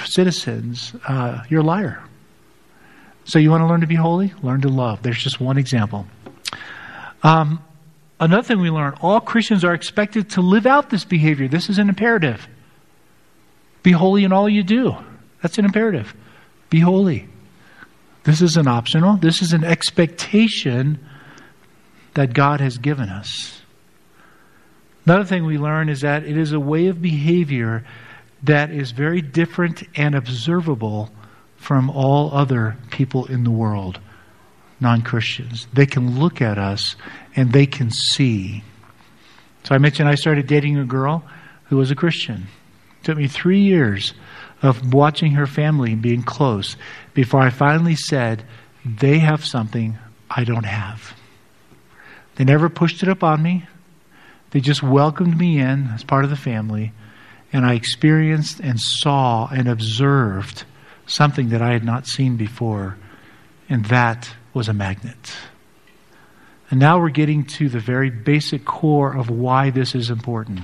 citizens, 0.06 0.96
uh, 1.08 1.44
you're 1.50 1.62
a 1.62 1.64
liar. 1.64 2.02
So 3.26 3.40
you 3.40 3.50
want 3.50 3.62
to 3.62 3.68
learn 3.68 3.82
to 3.82 3.88
be 3.88 3.96
holy? 3.96 4.34
Learn 4.42 4.62
to 4.62 4.70
love. 4.70 5.02
There's 5.02 5.22
just 5.22 5.42
one 5.42 5.58
example. 5.58 6.06
Um, 7.24 7.64
another 8.20 8.44
thing 8.44 8.60
we 8.60 8.70
learn 8.70 8.94
all 9.02 9.20
Christians 9.20 9.64
are 9.64 9.74
expected 9.74 10.30
to 10.32 10.42
live 10.42 10.66
out 10.66 10.90
this 10.90 11.04
behavior. 11.04 11.48
This 11.48 11.70
is 11.70 11.80
an 11.80 11.90
imperative. 11.90 12.48
Be 13.84 13.92
holy 13.92 14.24
in 14.24 14.32
all 14.32 14.48
you 14.48 14.64
do. 14.64 14.96
That's 15.42 15.58
an 15.58 15.66
imperative. 15.66 16.16
Be 16.70 16.80
holy. 16.80 17.28
This 18.24 18.42
is 18.42 18.58
an 18.58 18.68
optional, 18.68 19.18
this 19.18 19.42
is 19.44 19.54
an 19.54 19.64
expectation 19.64 21.00
that 22.16 22.34
God 22.34 22.60
has 22.60 22.80
given 22.80 23.10
us. 23.10 23.62
Another 25.06 25.26
thing 25.26 25.46
we 25.46 25.58
learn 25.58 25.90
is 25.90 26.02
that 26.02 26.24
it 26.24 26.38
is 26.38 26.52
a 26.52 26.60
way 26.60 26.88
of 26.88 27.02
behavior 27.02 27.86
that 28.44 28.72
is 28.72 28.92
very 28.92 29.22
different 29.22 29.84
and 29.96 30.16
observable 30.16 31.12
from 31.58 31.90
all 31.90 32.34
other 32.34 32.78
people 32.92 33.26
in 33.26 33.44
the 33.44 33.52
world, 33.52 34.00
non 34.80 35.02
Christians. 35.02 35.68
They 35.74 35.86
can 35.86 36.20
look 36.20 36.42
at 36.42 36.58
us 36.58 36.96
and 37.36 37.52
they 37.52 37.66
can 37.66 37.92
see. 37.92 38.64
So 39.64 39.76
I 39.76 39.78
mentioned 39.78 40.10
I 40.10 40.16
started 40.16 40.48
dating 40.48 40.78
a 40.78 40.86
girl 40.86 41.24
who 41.66 41.78
was 41.78 41.92
a 41.92 41.96
Christian. 41.96 42.48
It 43.02 43.06
took 43.06 43.18
me 43.18 43.28
three 43.28 43.62
years 43.62 44.14
of 44.62 44.94
watching 44.94 45.34
her 45.34 45.48
family 45.48 45.94
and 45.94 46.02
being 46.02 46.24
close 46.24 46.78
before 47.14 47.42
I 47.42 47.50
finally 47.50 47.96
said, 47.96 48.44
They 48.84 49.20
have 49.20 49.46
something 49.46 49.98
I 50.30 50.44
don't 50.44 50.66
have. 50.66 51.16
They 52.36 52.44
never 52.44 52.70
pushed 52.70 53.02
it 53.04 53.10
upon 53.10 53.42
me. 53.42 53.66
They 54.56 54.62
just 54.62 54.82
welcomed 54.82 55.38
me 55.38 55.60
in 55.60 55.90
as 55.94 56.06
part 56.06 56.24
of 56.24 56.30
the 56.30 56.38
family, 56.38 56.94
and 57.52 57.66
I 57.66 57.74
experienced 57.74 58.62
and 58.62 58.80
saw 58.80 59.50
and 59.50 59.68
observed 59.68 60.64
something 61.06 61.50
that 61.50 61.62
I 61.62 61.74
had 61.74 61.84
not 61.84 62.08
seen 62.08 62.38
before, 62.38 62.98
and 63.68 63.84
that 63.88 64.34
was 64.54 64.70
a 64.70 64.74
magnet. 64.74 65.36
And 66.72 66.80
now 66.80 67.02
we're 67.02 67.10
getting 67.10 67.44
to 67.58 67.68
the 67.68 67.82
very 67.82 68.10
basic 68.10 68.64
core 68.64 69.14
of 69.14 69.30
why 69.30 69.72
this 69.72 69.94
is 69.94 70.10
important. 70.10 70.62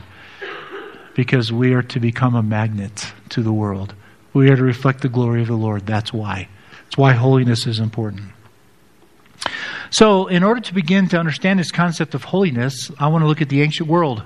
Because 1.14 1.52
we 1.52 1.74
are 1.74 1.84
to 1.84 2.00
become 2.00 2.34
a 2.34 2.42
magnet 2.42 3.12
to 3.32 3.44
the 3.44 3.52
world. 3.52 3.94
We 4.32 4.50
are 4.52 4.56
to 4.56 4.64
reflect 4.64 5.02
the 5.02 5.10
glory 5.10 5.42
of 5.42 5.50
the 5.50 5.56
Lord. 5.56 5.86
That's 5.86 6.14
why. 6.14 6.48
That's 6.86 6.98
why 6.98 7.12
holiness 7.12 7.68
is 7.68 7.80
important. 7.80 8.32
So, 9.90 10.28
in 10.28 10.44
order 10.44 10.62
to 10.62 10.74
begin 10.74 11.08
to 11.10 11.20
understand 11.20 11.60
this 11.60 11.72
concept 11.72 12.16
of 12.16 12.24
holiness, 12.24 12.92
I 13.00 13.08
want 13.08 13.24
to 13.24 13.28
look 13.28 13.42
at 13.42 13.50
the 13.50 13.62
ancient 13.62 13.90
world. 13.90 14.24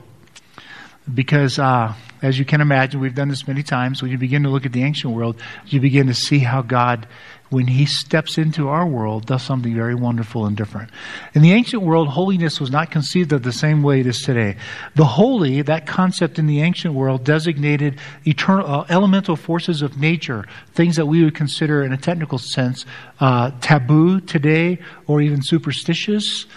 Because, 1.12 1.60
uh, 1.60 1.94
as 2.22 2.40
you 2.40 2.46
can 2.46 2.62
imagine, 2.62 3.00
we've 3.00 3.14
done 3.14 3.30
this 3.30 3.48
many 3.48 3.64
times. 3.64 4.02
When 4.02 4.12
you 4.12 4.18
begin 4.18 4.44
to 4.44 4.50
look 4.50 4.66
at 4.66 4.74
the 4.74 4.84
ancient 4.84 5.14
world, 5.14 5.40
you 5.68 5.80
begin 5.80 6.08
to 6.08 6.14
see 6.14 6.40
how 6.40 6.62
God 6.62 7.08
when 7.50 7.68
he 7.68 7.86
steps 7.86 8.38
into 8.38 8.70
our 8.70 8.88
world, 8.88 9.28
does 9.28 9.44
something 9.44 9.74
very 9.74 9.94
wonderful 9.94 10.46
and 10.46 10.58
different. 10.58 10.90
In 11.34 11.42
the 11.42 11.52
ancient 11.52 11.84
world, 11.84 12.08
holiness 12.08 12.60
was 12.60 12.72
not 12.72 12.90
conceived 12.90 13.32
of 13.34 13.44
the 13.44 13.52
same 13.52 13.84
way 13.84 14.00
it 14.00 14.08
is 14.08 14.22
today. 14.22 14.58
The 14.96 15.06
holy, 15.06 15.62
that 15.62 15.86
concept 15.86 16.40
in 16.40 16.48
the 16.48 16.62
ancient 16.62 16.96
world, 16.96 17.24
designated 17.24 18.00
eternal, 18.26 18.66
uh, 18.66 18.86
elemental 18.90 19.36
forces 19.36 19.82
of 19.82 20.00
nature, 20.00 20.46
things 20.74 20.96
that 20.96 21.06
we 21.06 21.24
would 21.24 21.36
consider, 21.36 21.84
in 21.84 21.94
a 21.94 21.98
technical 21.98 22.40
sense, 22.40 22.86
uh, 23.20 23.52
taboo 23.62 24.22
today 24.22 24.80
or 25.08 25.22
even 25.22 25.42
superstitious. 25.42 26.48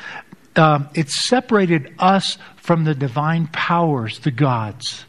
Um, 0.56 0.88
it 0.94 1.10
separated 1.10 1.94
us 1.98 2.38
from 2.56 2.84
the 2.84 2.94
divine 2.94 3.46
powers, 3.48 4.20
the 4.20 4.30
gods. 4.30 5.04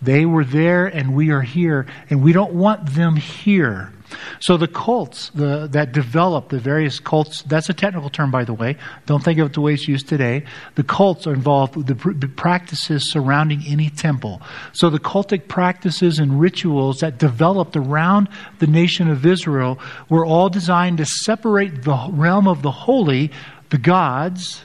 They 0.00 0.24
were 0.24 0.44
there 0.44 0.86
and 0.86 1.14
we 1.14 1.30
are 1.30 1.42
here, 1.42 1.86
and 2.10 2.22
we 2.22 2.32
don't 2.32 2.52
want 2.54 2.94
them 2.94 3.16
here. 3.16 3.92
So 4.40 4.56
the 4.56 4.68
cults 4.68 5.30
the, 5.30 5.68
that 5.72 5.92
develop, 5.92 6.50
the 6.50 6.58
various 6.58 7.00
cults, 7.00 7.42
that's 7.42 7.68
a 7.68 7.74
technical 7.74 8.10
term, 8.10 8.30
by 8.30 8.44
the 8.44 8.54
way. 8.54 8.76
Don't 9.06 9.22
think 9.22 9.38
of 9.38 9.46
it 9.46 9.52
the 9.54 9.60
way 9.60 9.74
it's 9.74 9.88
used 9.88 10.08
today. 10.08 10.44
The 10.74 10.82
cults 10.82 11.26
are 11.26 11.34
involved 11.34 11.76
with 11.76 11.86
the 11.86 12.28
practices 12.28 13.10
surrounding 13.10 13.62
any 13.66 13.90
temple. 13.90 14.40
So 14.72 14.90
the 14.90 15.00
cultic 15.00 15.48
practices 15.48 16.18
and 16.18 16.40
rituals 16.40 17.00
that 17.00 17.18
developed 17.18 17.76
around 17.76 18.28
the 18.58 18.66
nation 18.66 19.08
of 19.08 19.24
Israel 19.26 19.78
were 20.08 20.24
all 20.24 20.48
designed 20.48 20.98
to 20.98 21.06
separate 21.06 21.82
the 21.82 22.08
realm 22.10 22.46
of 22.46 22.62
the 22.62 22.70
holy, 22.70 23.32
the 23.70 23.78
gods, 23.78 24.64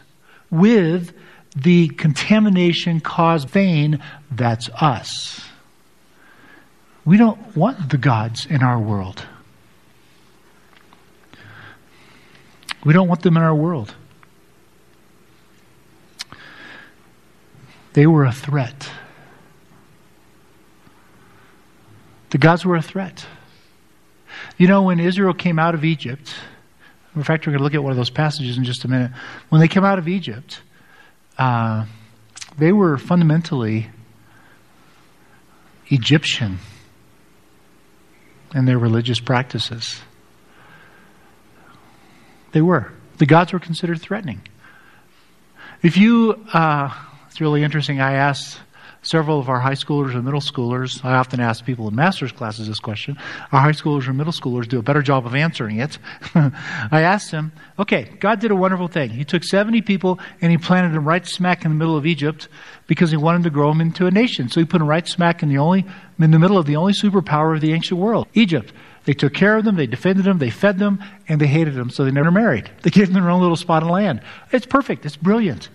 with 0.49 1.13
the 1.55 1.89
contamination 1.89 2.99
caused 2.99 3.49
vain, 3.49 4.01
that's 4.31 4.69
us. 4.79 5.41
We 7.03 7.17
don't 7.17 7.55
want 7.57 7.89
the 7.89 7.97
gods 7.97 8.45
in 8.45 8.61
our 8.61 8.79
world. 8.79 9.25
We 12.83 12.93
don't 12.93 13.07
want 13.07 13.21
them 13.21 13.37
in 13.37 13.43
our 13.43 13.53
world. 13.53 13.93
They 17.93 18.07
were 18.07 18.25
a 18.25 18.31
threat. 18.31 18.89
The 22.29 22.37
gods 22.37 22.65
were 22.65 22.75
a 22.77 22.81
threat. 22.81 23.25
You 24.57 24.67
know, 24.67 24.83
when 24.83 24.99
Israel 24.99 25.33
came 25.33 25.59
out 25.59 25.75
of 25.75 25.83
Egypt, 25.83 26.33
in 27.15 27.23
fact, 27.23 27.45
we're 27.45 27.51
going 27.51 27.59
to 27.59 27.63
look 27.63 27.73
at 27.73 27.83
one 27.83 27.91
of 27.91 27.97
those 27.97 28.09
passages 28.09 28.57
in 28.57 28.63
just 28.63 28.85
a 28.85 28.87
minute. 28.87 29.11
When 29.49 29.59
they 29.59 29.67
came 29.67 29.83
out 29.83 29.99
of 29.99 30.07
Egypt, 30.07 30.61
uh, 31.37 31.85
they 32.57 32.71
were 32.71 32.97
fundamentally 32.97 33.89
Egyptian 35.87 36.59
in 38.55 38.65
their 38.65 38.79
religious 38.79 39.19
practices. 39.19 39.99
They 42.51 42.61
were. 42.61 42.91
The 43.17 43.25
gods 43.25 43.53
were 43.53 43.59
considered 43.59 44.01
threatening. 44.01 44.41
If 45.81 45.97
you, 45.97 46.43
uh, 46.53 46.93
it's 47.27 47.41
really 47.41 47.63
interesting. 47.63 47.99
I 48.01 48.13
asked 48.13 48.59
several 49.03 49.39
of 49.39 49.49
our 49.49 49.59
high 49.59 49.73
schoolers 49.73 50.13
and 50.13 50.23
middle 50.23 50.41
schoolers, 50.41 51.03
I 51.03 51.13
often 51.13 51.39
ask 51.39 51.65
people 51.65 51.87
in 51.87 51.95
master's 51.95 52.31
classes 52.31 52.67
this 52.67 52.79
question. 52.79 53.17
Our 53.51 53.61
high 53.61 53.71
schoolers 53.71 54.07
and 54.07 54.17
middle 54.17 54.33
schoolers 54.33 54.67
do 54.67 54.79
a 54.79 54.83
better 54.83 55.01
job 55.01 55.25
of 55.25 55.33
answering 55.33 55.79
it. 55.79 55.97
I 56.35 57.01
asked 57.01 57.31
them, 57.31 57.51
okay, 57.79 58.09
God 58.19 58.39
did 58.39 58.51
a 58.51 58.55
wonderful 58.55 58.87
thing. 58.87 59.09
He 59.09 59.25
took 59.25 59.43
70 59.43 59.81
people 59.81 60.19
and 60.39 60.51
he 60.51 60.57
planted 60.57 60.93
them 60.93 61.07
right 61.07 61.25
smack 61.25 61.65
in 61.65 61.71
the 61.71 61.77
middle 61.77 61.97
of 61.97 62.05
Egypt 62.05 62.47
because 62.85 63.09
he 63.09 63.17
wanted 63.17 63.43
to 63.43 63.49
grow 63.49 63.69
them 63.69 63.81
into 63.81 64.05
a 64.05 64.11
nation. 64.11 64.49
So 64.49 64.59
he 64.59 64.65
put 64.65 64.79
them 64.79 64.87
right 64.87 65.07
smack 65.07 65.41
in 65.41 65.49
the 65.49 65.57
only, 65.57 65.85
in 66.19 66.31
the 66.31 66.39
middle 66.39 66.57
of 66.57 66.67
the 66.67 66.75
only 66.75 66.93
superpower 66.93 67.55
of 67.55 67.61
the 67.61 67.73
ancient 67.73 67.99
world, 67.99 68.27
Egypt. 68.33 68.71
They 69.05 69.13
took 69.13 69.33
care 69.33 69.57
of 69.57 69.65
them, 69.65 69.75
they 69.75 69.87
defended 69.87 70.25
them, 70.25 70.37
they 70.37 70.51
fed 70.51 70.77
them, 70.77 71.03
and 71.27 71.41
they 71.41 71.47
hated 71.47 71.73
them, 71.73 71.89
so 71.89 72.03
they 72.03 72.11
never 72.11 72.31
married. 72.31 72.69
They 72.83 72.89
gave 72.89 73.11
them 73.11 73.21
their 73.21 73.31
own 73.31 73.41
little 73.41 73.55
spot 73.55 73.83
of 73.83 73.89
land. 73.89 74.21
It's 74.51 74.65
perfect. 74.65 75.05
It's 75.05 75.15
brilliant. 75.15 75.69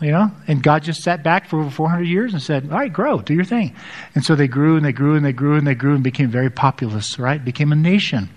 You 0.00 0.10
know, 0.10 0.32
and 0.48 0.60
God 0.60 0.82
just 0.82 1.02
sat 1.02 1.22
back 1.22 1.48
for 1.48 1.60
over 1.60 1.70
400 1.70 2.02
years 2.02 2.32
and 2.32 2.42
said, 2.42 2.64
All 2.64 2.78
right, 2.78 2.92
grow, 2.92 3.20
do 3.20 3.32
your 3.32 3.44
thing. 3.44 3.76
And 4.16 4.24
so 4.24 4.34
they 4.34 4.48
grew 4.48 4.76
and 4.76 4.84
they 4.84 4.92
grew 4.92 5.14
and 5.14 5.24
they 5.24 5.32
grew 5.32 5.56
and 5.56 5.64
they 5.64 5.76
grew 5.76 5.94
and 5.94 6.02
became 6.02 6.30
very 6.30 6.50
populous, 6.50 7.16
right? 7.16 7.42
Became 7.42 7.70
a 7.70 7.76
nation 7.76 8.28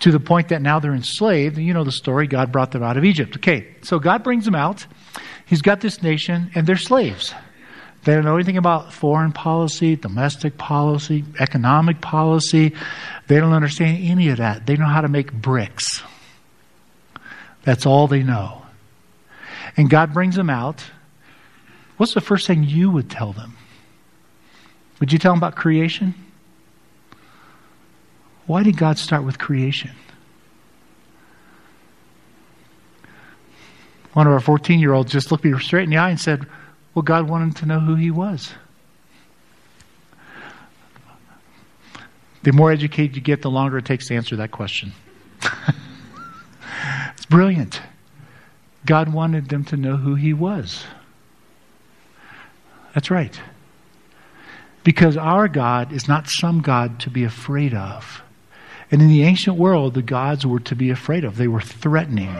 to 0.00 0.12
the 0.12 0.20
point 0.20 0.48
that 0.48 0.60
now 0.60 0.80
they're 0.80 0.94
enslaved. 0.94 1.56
You 1.56 1.72
know 1.72 1.82
the 1.82 1.92
story. 1.92 2.26
God 2.26 2.52
brought 2.52 2.72
them 2.72 2.82
out 2.82 2.98
of 2.98 3.06
Egypt. 3.06 3.36
Okay, 3.36 3.74
so 3.80 3.98
God 3.98 4.22
brings 4.22 4.44
them 4.44 4.54
out. 4.54 4.86
He's 5.46 5.62
got 5.62 5.80
this 5.80 6.02
nation 6.02 6.50
and 6.54 6.66
they're 6.66 6.76
slaves. 6.76 7.34
They 8.04 8.14
don't 8.14 8.24
know 8.24 8.36
anything 8.36 8.56
about 8.56 8.92
foreign 8.92 9.32
policy, 9.32 9.96
domestic 9.96 10.56
policy, 10.56 11.24
economic 11.38 12.00
policy. 12.00 12.74
They 13.26 13.38
don't 13.38 13.52
understand 13.52 13.98
any 14.02 14.28
of 14.28 14.38
that. 14.38 14.66
They 14.66 14.76
know 14.76 14.86
how 14.86 15.00
to 15.00 15.08
make 15.08 15.32
bricks. 15.32 16.02
That's 17.64 17.86
all 17.86 18.06
they 18.06 18.22
know. 18.22 18.62
And 19.76 19.90
God 19.90 20.12
brings 20.12 20.36
them 20.36 20.50
out 20.50 20.84
what's 21.96 22.14
the 22.14 22.20
first 22.20 22.46
thing 22.46 22.64
you 22.64 22.90
would 22.90 23.10
tell 23.10 23.32
them? 23.32 23.56
Would 25.00 25.12
you 25.12 25.18
tell 25.18 25.32
them 25.32 25.38
about 25.38 25.56
creation? 25.56 26.14
Why 28.46 28.62
did 28.62 28.76
God 28.76 28.98
start 28.98 29.24
with 29.24 29.38
creation? 29.38 29.90
One 34.14 34.26
of 34.26 34.32
our 34.32 34.40
14 34.40 34.80
year 34.80 34.94
olds 34.94 35.12
just 35.12 35.30
looked 35.30 35.44
me 35.44 35.56
straight 35.60 35.84
in 35.84 35.90
the 35.90 35.98
eye 35.98 36.10
and 36.10 36.18
said, 36.18 36.46
Well, 36.98 37.04
God 37.04 37.28
wanted 37.28 37.54
to 37.58 37.66
know 37.66 37.78
who 37.78 37.94
he 37.94 38.10
was. 38.10 38.52
The 42.42 42.52
more 42.52 42.72
educated 42.72 43.14
you 43.14 43.22
get, 43.22 43.40
the 43.40 43.50
longer 43.50 43.78
it 43.78 43.84
takes 43.84 44.08
to 44.08 44.16
answer 44.16 44.34
that 44.34 44.50
question. 44.50 44.90
it's 47.12 47.26
brilliant. 47.26 47.80
God 48.84 49.12
wanted 49.12 49.48
them 49.48 49.64
to 49.66 49.76
know 49.76 49.96
who 49.96 50.16
he 50.16 50.32
was. 50.32 50.82
That's 52.94 53.12
right. 53.12 53.40
Because 54.82 55.16
our 55.16 55.46
God 55.46 55.92
is 55.92 56.08
not 56.08 56.26
some 56.26 56.62
God 56.62 56.98
to 57.02 57.10
be 57.10 57.22
afraid 57.22 57.74
of. 57.74 58.22
And 58.90 59.00
in 59.00 59.06
the 59.06 59.22
ancient 59.22 59.56
world, 59.56 59.94
the 59.94 60.02
gods 60.02 60.44
were 60.44 60.58
to 60.58 60.74
be 60.74 60.90
afraid 60.90 61.22
of, 61.22 61.36
they 61.36 61.46
were 61.46 61.60
threatening. 61.60 62.36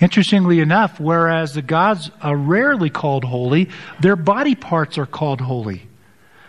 Interestingly 0.00 0.60
enough, 0.60 1.00
whereas 1.00 1.54
the 1.54 1.62
gods 1.62 2.10
are 2.20 2.36
rarely 2.36 2.90
called 2.90 3.24
holy, 3.24 3.68
their 4.00 4.16
body 4.16 4.54
parts 4.54 4.98
are 4.98 5.06
called 5.06 5.40
holy. 5.40 5.86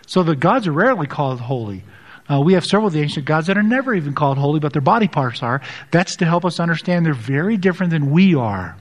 So 0.06 0.22
the 0.22 0.36
gods 0.36 0.66
are 0.66 0.72
rarely 0.72 1.06
called 1.06 1.40
holy. 1.40 1.82
Uh, 2.28 2.40
we 2.40 2.54
have 2.54 2.64
several 2.64 2.88
of 2.88 2.92
the 2.92 3.02
ancient 3.02 3.24
gods 3.24 3.46
that 3.46 3.56
are 3.56 3.62
never 3.62 3.94
even 3.94 4.14
called 4.14 4.38
holy, 4.38 4.60
but 4.60 4.72
their 4.72 4.82
body 4.82 5.08
parts 5.08 5.42
are. 5.42 5.60
That's 5.90 6.16
to 6.16 6.24
help 6.24 6.44
us 6.44 6.58
understand 6.58 7.06
they're 7.06 7.14
very 7.14 7.56
different 7.56 7.90
than 7.90 8.10
we 8.10 8.34
are. 8.34 8.76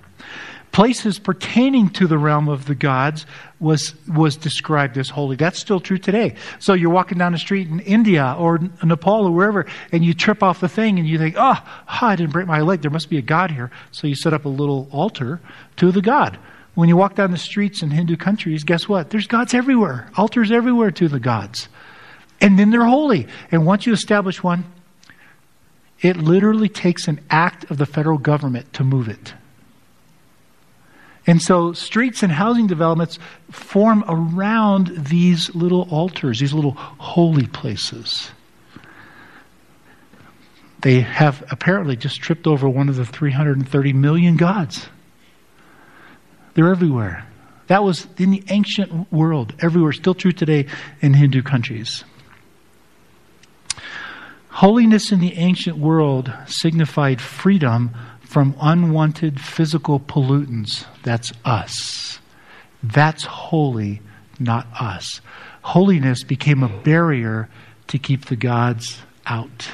Places 0.76 1.20
pertaining 1.20 1.90
to 1.92 2.06
the 2.06 2.18
realm 2.18 2.50
of 2.50 2.66
the 2.66 2.76
gods 2.76 3.26
was, 3.62 3.96
was 4.10 4.36
described 4.36 4.98
as 4.98 5.08
holy. 5.08 5.38
That's 5.38 5.58
still 5.58 5.80
true 5.80 5.98
today. 5.98 6.36
So 6.60 6.74
you're 6.74 6.90
walking 6.90 7.18
down 7.18 7.32
the 7.32 7.38
street 7.38 7.70
in 7.70 7.80
India 7.80 8.36
or 8.38 8.60
Nepal 8.84 9.26
or 9.26 9.32
wherever, 9.32 9.66
and 9.94 10.04
you 10.04 10.14
trip 10.14 10.44
off 10.44 10.60
the 10.60 10.68
thing 10.68 11.00
and 11.00 11.08
you 11.08 11.18
think, 11.18 11.36
oh, 11.38 11.56
oh, 11.64 12.00
I 12.02 12.18
didn't 12.18 12.34
break 12.34 12.46
my 12.46 12.60
leg. 12.60 12.82
There 12.82 12.92
must 12.92 13.10
be 13.10 13.18
a 13.18 13.22
god 13.22 13.52
here. 13.52 13.72
So 13.92 14.06
you 14.06 14.16
set 14.16 14.34
up 14.34 14.44
a 14.44 14.50
little 14.50 14.90
altar 14.92 15.40
to 15.78 15.94
the 15.94 16.02
god. 16.02 16.38
When 16.74 16.90
you 16.90 16.98
walk 16.98 17.16
down 17.16 17.32
the 17.32 17.38
streets 17.38 17.82
in 17.82 17.90
Hindu 17.90 18.18
countries, 18.18 18.66
guess 18.66 18.90
what? 18.90 19.12
There's 19.12 19.28
gods 19.28 19.54
everywhere, 19.54 20.12
altars 20.18 20.52
everywhere 20.52 20.92
to 20.92 21.08
the 21.08 21.22
gods. 21.22 21.70
And 22.42 22.60
then 22.60 22.72
they're 22.72 22.84
holy. 22.84 23.28
And 23.50 23.66
once 23.66 23.86
you 23.86 23.94
establish 23.94 24.44
one, 24.44 24.66
it 26.02 26.18
literally 26.18 26.68
takes 26.68 27.08
an 27.08 27.22
act 27.30 27.72
of 27.72 27.78
the 27.78 27.86
federal 27.86 28.18
government 28.18 28.74
to 28.74 28.84
move 28.84 29.08
it. 29.08 29.36
And 31.28 31.42
so 31.42 31.74
streets 31.74 32.22
and 32.22 32.32
housing 32.32 32.68
developments 32.68 33.18
form 33.52 34.04
around 34.08 34.92
these 34.96 35.54
little 35.56 35.88
altars, 35.90 36.40
these 36.40 36.54
little 36.54 36.74
holy 36.74 37.48
places. 37.48 38.32
They 40.82 41.02
have 41.02 41.44
apparently 41.50 41.96
just 41.96 42.22
tripped 42.22 42.46
over 42.46 42.70
one 42.70 42.90
of 42.90 42.96
the 42.96 43.06
330 43.06 43.94
million 43.94 44.38
gods. 44.38 44.88
They're 46.54 46.70
everywhere. 46.70 47.26
That 47.68 47.84
was 47.84 48.06
in 48.18 48.30
the 48.30 48.44
ancient 48.50 49.12
world, 49.12 49.56
everywhere, 49.60 49.94
still 49.94 50.14
true 50.14 50.32
today 50.32 50.68
in 51.02 51.16
Hindu 51.16 51.42
countries. 51.42 52.04
Holiness 54.50 55.12
in 55.12 55.20
the 55.20 55.34
ancient 55.38 55.78
world 55.78 56.32
signified 56.46 57.20
freedom 57.20 57.96
from 58.36 58.54
unwanted 58.60 59.40
physical 59.40 59.98
pollutants. 59.98 60.84
That's 61.04 61.32
us. 61.46 62.20
That's 62.84 63.24
holy, 63.24 64.02
not 64.42 64.68
us. 64.78 65.22
Holiness 65.62 66.22
became 66.26 66.62
a 66.62 66.68
barrier 66.68 67.48
to 67.88 67.98
keep 67.98 68.26
the 68.26 68.36
gods 68.36 69.02
out. 69.26 69.70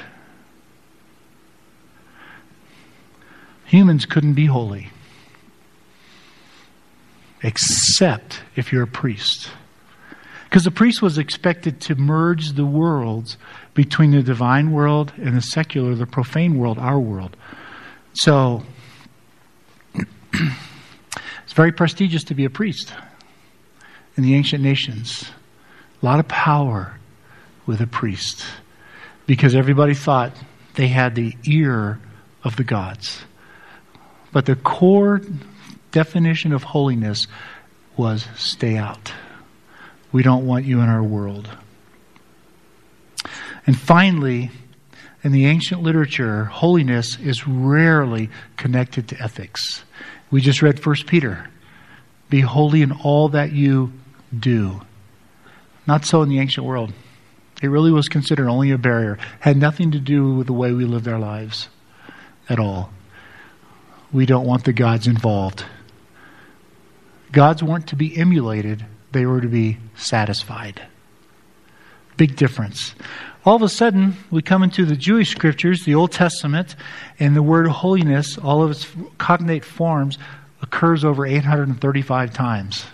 Humans 3.64 4.06
couldn't 4.06 4.34
be 4.34 4.46
holy, 4.46 4.90
except 7.42 8.42
if 8.54 8.72
you're 8.72 8.84
a 8.84 8.86
priest. 8.86 9.50
Because 10.44 10.62
the 10.62 10.70
priest 10.70 11.02
was 11.02 11.18
expected 11.18 11.80
to 11.80 11.96
merge 11.96 12.52
the 12.52 12.64
worlds 12.64 13.38
between 13.74 14.12
the 14.12 14.22
divine 14.22 14.70
world 14.70 15.12
and 15.16 15.36
the 15.36 15.42
secular, 15.42 15.96
the 15.96 16.06
profane 16.06 16.58
world, 16.58 16.78
our 16.78 17.00
world. 17.00 17.36
So, 18.14 18.62
it's 20.32 21.52
very 21.54 21.72
prestigious 21.72 22.24
to 22.24 22.34
be 22.34 22.44
a 22.44 22.50
priest 22.50 22.92
in 24.16 24.22
the 24.22 24.34
ancient 24.34 24.62
nations. 24.62 25.30
A 26.02 26.06
lot 26.06 26.20
of 26.20 26.28
power 26.28 26.98
with 27.66 27.80
a 27.80 27.86
priest 27.86 28.44
because 29.26 29.54
everybody 29.54 29.94
thought 29.94 30.32
they 30.74 30.88
had 30.88 31.14
the 31.14 31.34
ear 31.44 32.00
of 32.44 32.56
the 32.56 32.64
gods. 32.64 33.22
But 34.32 34.46
the 34.46 34.56
core 34.56 35.20
definition 35.90 36.52
of 36.52 36.62
holiness 36.62 37.26
was 37.96 38.26
stay 38.36 38.76
out. 38.76 39.12
We 40.10 40.22
don't 40.22 40.46
want 40.46 40.64
you 40.64 40.80
in 40.80 40.88
our 40.88 41.02
world. 41.02 41.48
And 43.66 43.78
finally, 43.78 44.50
in 45.22 45.32
the 45.32 45.46
ancient 45.46 45.82
literature, 45.82 46.46
holiness 46.46 47.18
is 47.18 47.46
rarely 47.46 48.28
connected 48.56 49.08
to 49.08 49.22
ethics. 49.22 49.84
We 50.30 50.40
just 50.40 50.62
read 50.62 50.84
1 50.84 50.96
Peter 51.06 51.48
Be 52.28 52.40
holy 52.40 52.82
in 52.82 52.92
all 52.92 53.28
that 53.30 53.52
you 53.52 53.92
do. 54.36 54.80
Not 55.86 56.04
so 56.04 56.22
in 56.22 56.28
the 56.28 56.38
ancient 56.38 56.66
world. 56.66 56.92
It 57.62 57.68
really 57.68 57.92
was 57.92 58.08
considered 58.08 58.48
only 58.48 58.72
a 58.72 58.78
barrier, 58.78 59.18
had 59.38 59.56
nothing 59.56 59.92
to 59.92 60.00
do 60.00 60.34
with 60.34 60.48
the 60.48 60.52
way 60.52 60.72
we 60.72 60.84
lived 60.84 61.06
our 61.06 61.18
lives 61.18 61.68
at 62.48 62.58
all. 62.58 62.90
We 64.12 64.26
don't 64.26 64.46
want 64.46 64.64
the 64.64 64.72
gods 64.72 65.06
involved. 65.06 65.64
Gods 67.30 67.62
weren't 67.62 67.86
to 67.88 67.96
be 67.96 68.16
emulated, 68.16 68.84
they 69.12 69.26
were 69.26 69.40
to 69.40 69.48
be 69.48 69.78
satisfied. 69.94 70.82
Big 72.22 72.36
difference. 72.36 72.94
All 73.44 73.56
of 73.56 73.62
a 73.62 73.68
sudden, 73.68 74.16
we 74.30 74.42
come 74.42 74.62
into 74.62 74.84
the 74.84 74.94
Jewish 74.94 75.30
scriptures, 75.30 75.84
the 75.84 75.96
Old 75.96 76.12
Testament, 76.12 76.76
and 77.18 77.34
the 77.34 77.42
word 77.42 77.66
holiness, 77.66 78.38
all 78.38 78.62
of 78.62 78.70
its 78.70 78.86
cognate 79.18 79.64
forms, 79.64 80.18
occurs 80.62 81.04
over 81.04 81.26
835 81.26 82.32
times. 82.32 82.86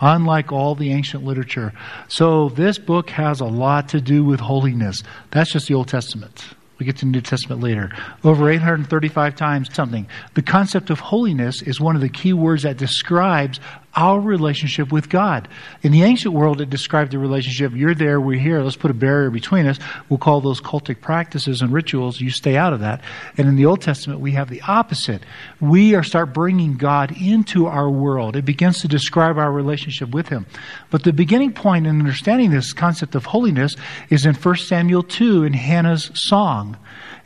Unlike 0.00 0.52
all 0.52 0.76
the 0.76 0.92
ancient 0.92 1.24
literature. 1.24 1.72
So, 2.06 2.50
this 2.50 2.78
book 2.78 3.10
has 3.10 3.40
a 3.40 3.46
lot 3.46 3.88
to 3.88 4.00
do 4.00 4.24
with 4.24 4.38
holiness. 4.38 5.02
That's 5.32 5.50
just 5.50 5.66
the 5.66 5.74
Old 5.74 5.88
Testament. 5.88 6.44
We 6.78 6.86
get 6.86 6.98
to 6.98 7.04
the 7.04 7.10
New 7.10 7.20
Testament 7.20 7.62
later. 7.62 7.90
Over 8.22 8.48
835 8.48 9.34
times 9.34 9.74
something. 9.74 10.06
The 10.34 10.42
concept 10.42 10.90
of 10.90 11.00
holiness 11.00 11.62
is 11.62 11.80
one 11.80 11.96
of 11.96 12.02
the 12.02 12.08
key 12.08 12.32
words 12.32 12.62
that 12.62 12.76
describes 12.76 13.58
our 13.96 14.20
relationship 14.20 14.92
with 14.92 15.08
God. 15.08 15.48
In 15.82 15.92
the 15.92 16.02
ancient 16.02 16.34
world, 16.34 16.60
it 16.60 16.70
described 16.70 17.12
the 17.12 17.18
relationship 17.18 17.72
you're 17.74 17.94
there, 17.94 18.20
we're 18.20 18.38
here, 18.38 18.62
let's 18.62 18.76
put 18.76 18.90
a 18.90 18.94
barrier 18.94 19.30
between 19.30 19.66
us. 19.66 19.78
We'll 20.08 20.18
call 20.18 20.40
those 20.40 20.60
cultic 20.60 21.00
practices 21.00 21.62
and 21.62 21.72
rituals. 21.72 22.20
You 22.20 22.30
stay 22.30 22.56
out 22.56 22.72
of 22.72 22.80
that. 22.80 23.02
And 23.36 23.48
in 23.48 23.56
the 23.56 23.66
Old 23.66 23.82
Testament, 23.82 24.20
we 24.20 24.32
have 24.32 24.50
the 24.50 24.62
opposite. 24.62 25.22
We 25.60 25.94
are 25.94 26.02
start 26.02 26.32
bringing 26.32 26.76
God 26.76 27.16
into 27.20 27.66
our 27.66 27.90
world. 27.90 28.36
It 28.36 28.44
begins 28.44 28.80
to 28.80 28.88
describe 28.88 29.38
our 29.38 29.50
relationship 29.50 30.10
with 30.10 30.28
Him. 30.28 30.46
But 30.90 31.04
the 31.04 31.12
beginning 31.12 31.52
point 31.52 31.86
in 31.86 31.98
understanding 31.98 32.50
this 32.50 32.72
concept 32.72 33.14
of 33.14 33.26
holiness 33.26 33.76
is 34.10 34.26
in 34.26 34.34
1 34.34 34.56
Samuel 34.56 35.02
2 35.02 35.44
in 35.44 35.52
Hannah's 35.52 36.10
song. 36.14 36.76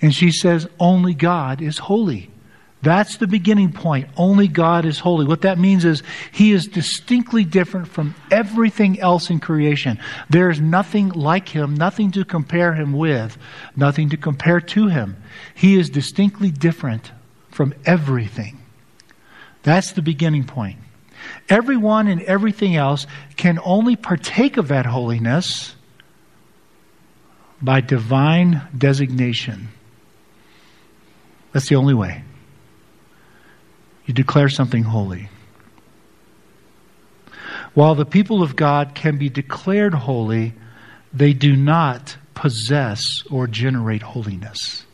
And 0.01 0.15
she 0.15 0.31
says, 0.31 0.69
Only 0.79 1.15
God 1.15 1.61
is 1.61 1.79
holy. 1.79 2.31
That's 2.81 3.17
the 3.17 3.27
beginning 3.27 3.73
point. 3.73 4.09
Only 4.17 4.47
God 4.47 4.85
is 4.85 5.01
holy. 5.01 5.27
What 5.27 5.41
that 5.43 5.59
means 5.59 5.85
is 5.85 6.03
He 6.31 6.53
is 6.53 6.69
distinctly 6.69 7.45
different 7.45 7.89
from 7.89 8.15
everything 8.31 9.01
else 9.01 9.31
in 9.31 9.41
creation. 9.41 9.99
There 10.31 10.49
is 10.49 10.61
nothing 10.61 11.09
like 11.09 11.49
Him, 11.49 11.75
nothing 11.75 12.13
to 12.13 12.25
compare 12.25 12.75
Him 12.75 12.93
with, 12.93 13.37
nothing 13.75 14.11
to 14.11 14.17
compare 14.17 14.61
to 14.61 14.87
Him. 14.87 15.17
He 15.55 15.79
is 15.79 15.91
distinctly 15.91 16.53
different 16.53 17.11
from 17.51 17.75
everything. 17.85 18.59
That's 19.65 19.93
the 19.93 20.03
beginning 20.03 20.45
point. 20.45 20.79
Everyone 21.49 22.07
and 22.07 22.23
everything 22.23 22.77
else 22.77 23.09
can 23.37 23.59
only 23.65 23.97
partake 23.97 24.57
of 24.57 24.69
that 24.69 24.87
holiness 24.87 25.75
by 27.61 27.81
divine 27.81 28.63
designation. 28.77 29.69
That's 31.53 31.69
the 31.69 31.75
only 31.75 31.95
way. 31.95 32.23
You 34.09 34.15
declare 34.15 34.49
something 34.49 34.85
holy. 34.85 35.29
While 37.75 37.95
the 37.95 38.07
people 38.07 38.43
of 38.43 38.57
God 38.57 38.95
can 38.95 39.19
be 39.19 39.29
declared 39.29 39.93
holy, 39.93 40.55
they 41.13 41.35
do 41.35 41.55
not 41.55 42.17
possess 42.33 43.23
or 43.31 43.47
generate 43.47 44.01
holiness. 44.01 44.87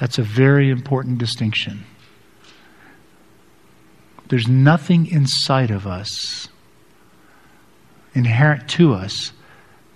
That's 0.00 0.18
a 0.18 0.24
very 0.24 0.70
important 0.70 1.18
distinction. 1.18 1.84
There's 4.28 4.48
nothing 4.48 5.06
inside 5.06 5.70
of 5.70 5.86
us, 5.86 6.48
inherent 8.12 8.68
to 8.70 8.92
us, 8.92 9.32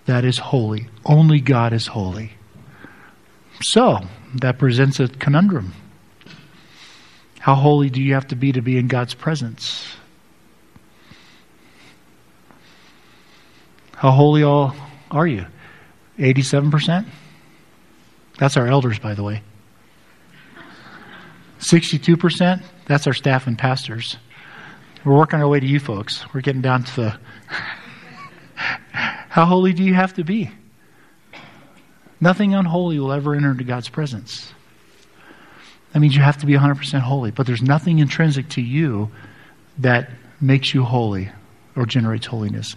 that 0.06 0.24
is 0.24 0.38
holy. 0.38 0.86
Only 1.04 1.40
God 1.40 1.72
is 1.72 1.88
holy. 1.88 2.34
So, 3.60 3.98
that 4.36 4.60
presents 4.60 5.00
a 5.00 5.08
conundrum. 5.08 5.72
How 7.48 7.54
holy 7.54 7.88
do 7.88 8.02
you 8.02 8.12
have 8.12 8.26
to 8.26 8.36
be 8.36 8.52
to 8.52 8.60
be 8.60 8.76
in 8.76 8.88
God's 8.88 9.14
presence? 9.14 9.96
How 13.94 14.10
holy 14.10 14.42
all 14.42 14.76
are 15.10 15.26
you? 15.26 15.46
87%? 16.18 17.06
That's 18.38 18.58
our 18.58 18.66
elders, 18.66 18.98
by 18.98 19.14
the 19.14 19.22
way. 19.22 19.40
62%? 21.60 22.62
That's 22.84 23.06
our 23.06 23.14
staff 23.14 23.46
and 23.46 23.56
pastors. 23.56 24.18
We're 25.02 25.16
working 25.16 25.40
our 25.40 25.48
way 25.48 25.58
to 25.58 25.66
you 25.66 25.80
folks. 25.80 26.26
We're 26.34 26.42
getting 26.42 26.60
down 26.60 26.84
to 26.84 26.96
the. 26.96 27.18
How 28.92 29.46
holy 29.46 29.72
do 29.72 29.82
you 29.82 29.94
have 29.94 30.12
to 30.16 30.22
be? 30.22 30.50
Nothing 32.20 32.54
unholy 32.54 32.98
will 32.98 33.12
ever 33.12 33.34
enter 33.34 33.52
into 33.52 33.64
God's 33.64 33.88
presence. 33.88 34.52
That 35.92 36.00
means 36.00 36.14
you 36.14 36.22
have 36.22 36.38
to 36.38 36.46
be 36.46 36.52
100% 36.52 37.00
holy. 37.00 37.30
But 37.30 37.46
there's 37.46 37.62
nothing 37.62 37.98
intrinsic 37.98 38.48
to 38.50 38.60
you 38.60 39.10
that 39.78 40.10
makes 40.40 40.74
you 40.74 40.84
holy 40.84 41.30
or 41.76 41.86
generates 41.86 42.26
holiness. 42.26 42.76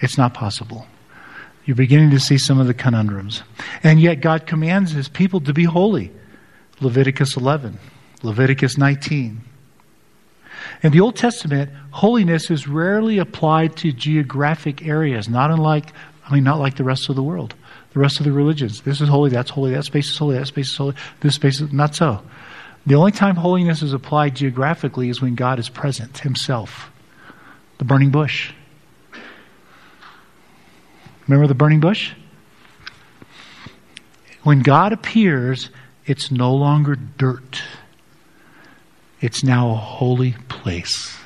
It's 0.00 0.18
not 0.18 0.34
possible. 0.34 0.86
You're 1.64 1.76
beginning 1.76 2.10
to 2.10 2.20
see 2.20 2.38
some 2.38 2.58
of 2.58 2.66
the 2.66 2.74
conundrums. 2.74 3.42
And 3.82 4.00
yet, 4.00 4.20
God 4.20 4.46
commands 4.46 4.92
his 4.92 5.08
people 5.08 5.40
to 5.42 5.52
be 5.52 5.64
holy. 5.64 6.10
Leviticus 6.80 7.36
11, 7.36 7.78
Leviticus 8.22 8.78
19. 8.78 9.42
In 10.82 10.92
the 10.92 11.00
Old 11.00 11.16
Testament, 11.16 11.70
holiness 11.90 12.50
is 12.50 12.66
rarely 12.66 13.18
applied 13.18 13.76
to 13.76 13.92
geographic 13.92 14.86
areas, 14.86 15.28
not 15.28 15.50
unlike, 15.50 15.92
I 16.26 16.34
mean, 16.34 16.44
not 16.44 16.58
like 16.58 16.76
the 16.76 16.84
rest 16.84 17.08
of 17.10 17.16
the 17.16 17.22
world, 17.22 17.54
the 17.92 18.00
rest 18.00 18.18
of 18.18 18.24
the 18.24 18.32
religions. 18.32 18.80
This 18.82 19.00
is 19.00 19.08
holy, 19.08 19.30
that's 19.30 19.50
holy, 19.50 19.72
that 19.72 19.84
space 19.84 20.10
is 20.10 20.16
holy, 20.16 20.38
that 20.38 20.46
space 20.46 20.70
is 20.70 20.76
holy, 20.76 20.94
this 21.20 21.34
space 21.34 21.60
is 21.60 21.72
not 21.72 21.94
so. 21.94 22.22
The 22.86 22.94
only 22.94 23.12
time 23.12 23.36
holiness 23.36 23.82
is 23.82 23.92
applied 23.92 24.36
geographically 24.36 25.10
is 25.10 25.20
when 25.20 25.34
God 25.34 25.58
is 25.58 25.68
present 25.68 26.18
himself. 26.18 26.90
The 27.78 27.84
burning 27.84 28.10
bush. 28.10 28.52
Remember 31.26 31.46
the 31.46 31.54
burning 31.54 31.80
bush? 31.80 32.12
When 34.42 34.60
God 34.60 34.92
appears, 34.92 35.70
it's 36.06 36.30
no 36.30 36.54
longer 36.54 36.96
dirt. 36.96 37.62
It's 39.20 39.44
now 39.44 39.70
a 39.70 39.76
holy 39.76 40.34
place. 40.48 41.16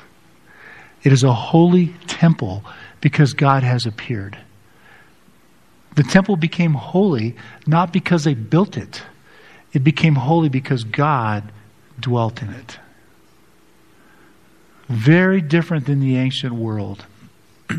It 1.03 1.13
is 1.13 1.23
a 1.23 1.33
holy 1.33 1.95
temple 2.07 2.63
because 2.99 3.33
God 3.33 3.63
has 3.63 3.85
appeared. 3.85 4.37
The 5.95 6.03
temple 6.03 6.35
became 6.35 6.73
holy 6.73 7.35
not 7.65 7.93
because 7.93 8.25
they 8.25 8.33
built 8.33 8.75
it, 8.75 9.01
it 9.75 9.83
became 9.83 10.15
holy 10.15 10.47
because 10.47 10.85
God 10.85 11.51
dwelt 11.99 12.41
in 12.41 12.49
it. 12.49 12.79
Very 14.87 15.41
different 15.41 15.85
than 15.85 15.99
the 15.99 16.15
ancient 16.15 16.53
world. 16.53 17.05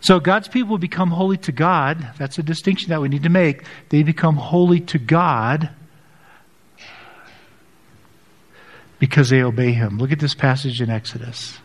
so 0.00 0.18
God's 0.18 0.48
people 0.48 0.76
become 0.76 1.10
holy 1.10 1.36
to 1.38 1.52
God. 1.52 2.10
That's 2.18 2.38
a 2.38 2.42
distinction 2.42 2.88
that 2.90 3.00
we 3.00 3.08
need 3.08 3.22
to 3.22 3.28
make. 3.28 3.62
They 3.90 4.02
become 4.02 4.36
holy 4.36 4.80
to 4.80 4.98
God 4.98 5.70
because 8.98 9.30
they 9.30 9.42
obey 9.42 9.72
him. 9.72 9.98
Look 9.98 10.10
at 10.10 10.18
this 10.18 10.34
passage 10.34 10.80
in 10.80 10.90
Exodus. 10.90 11.58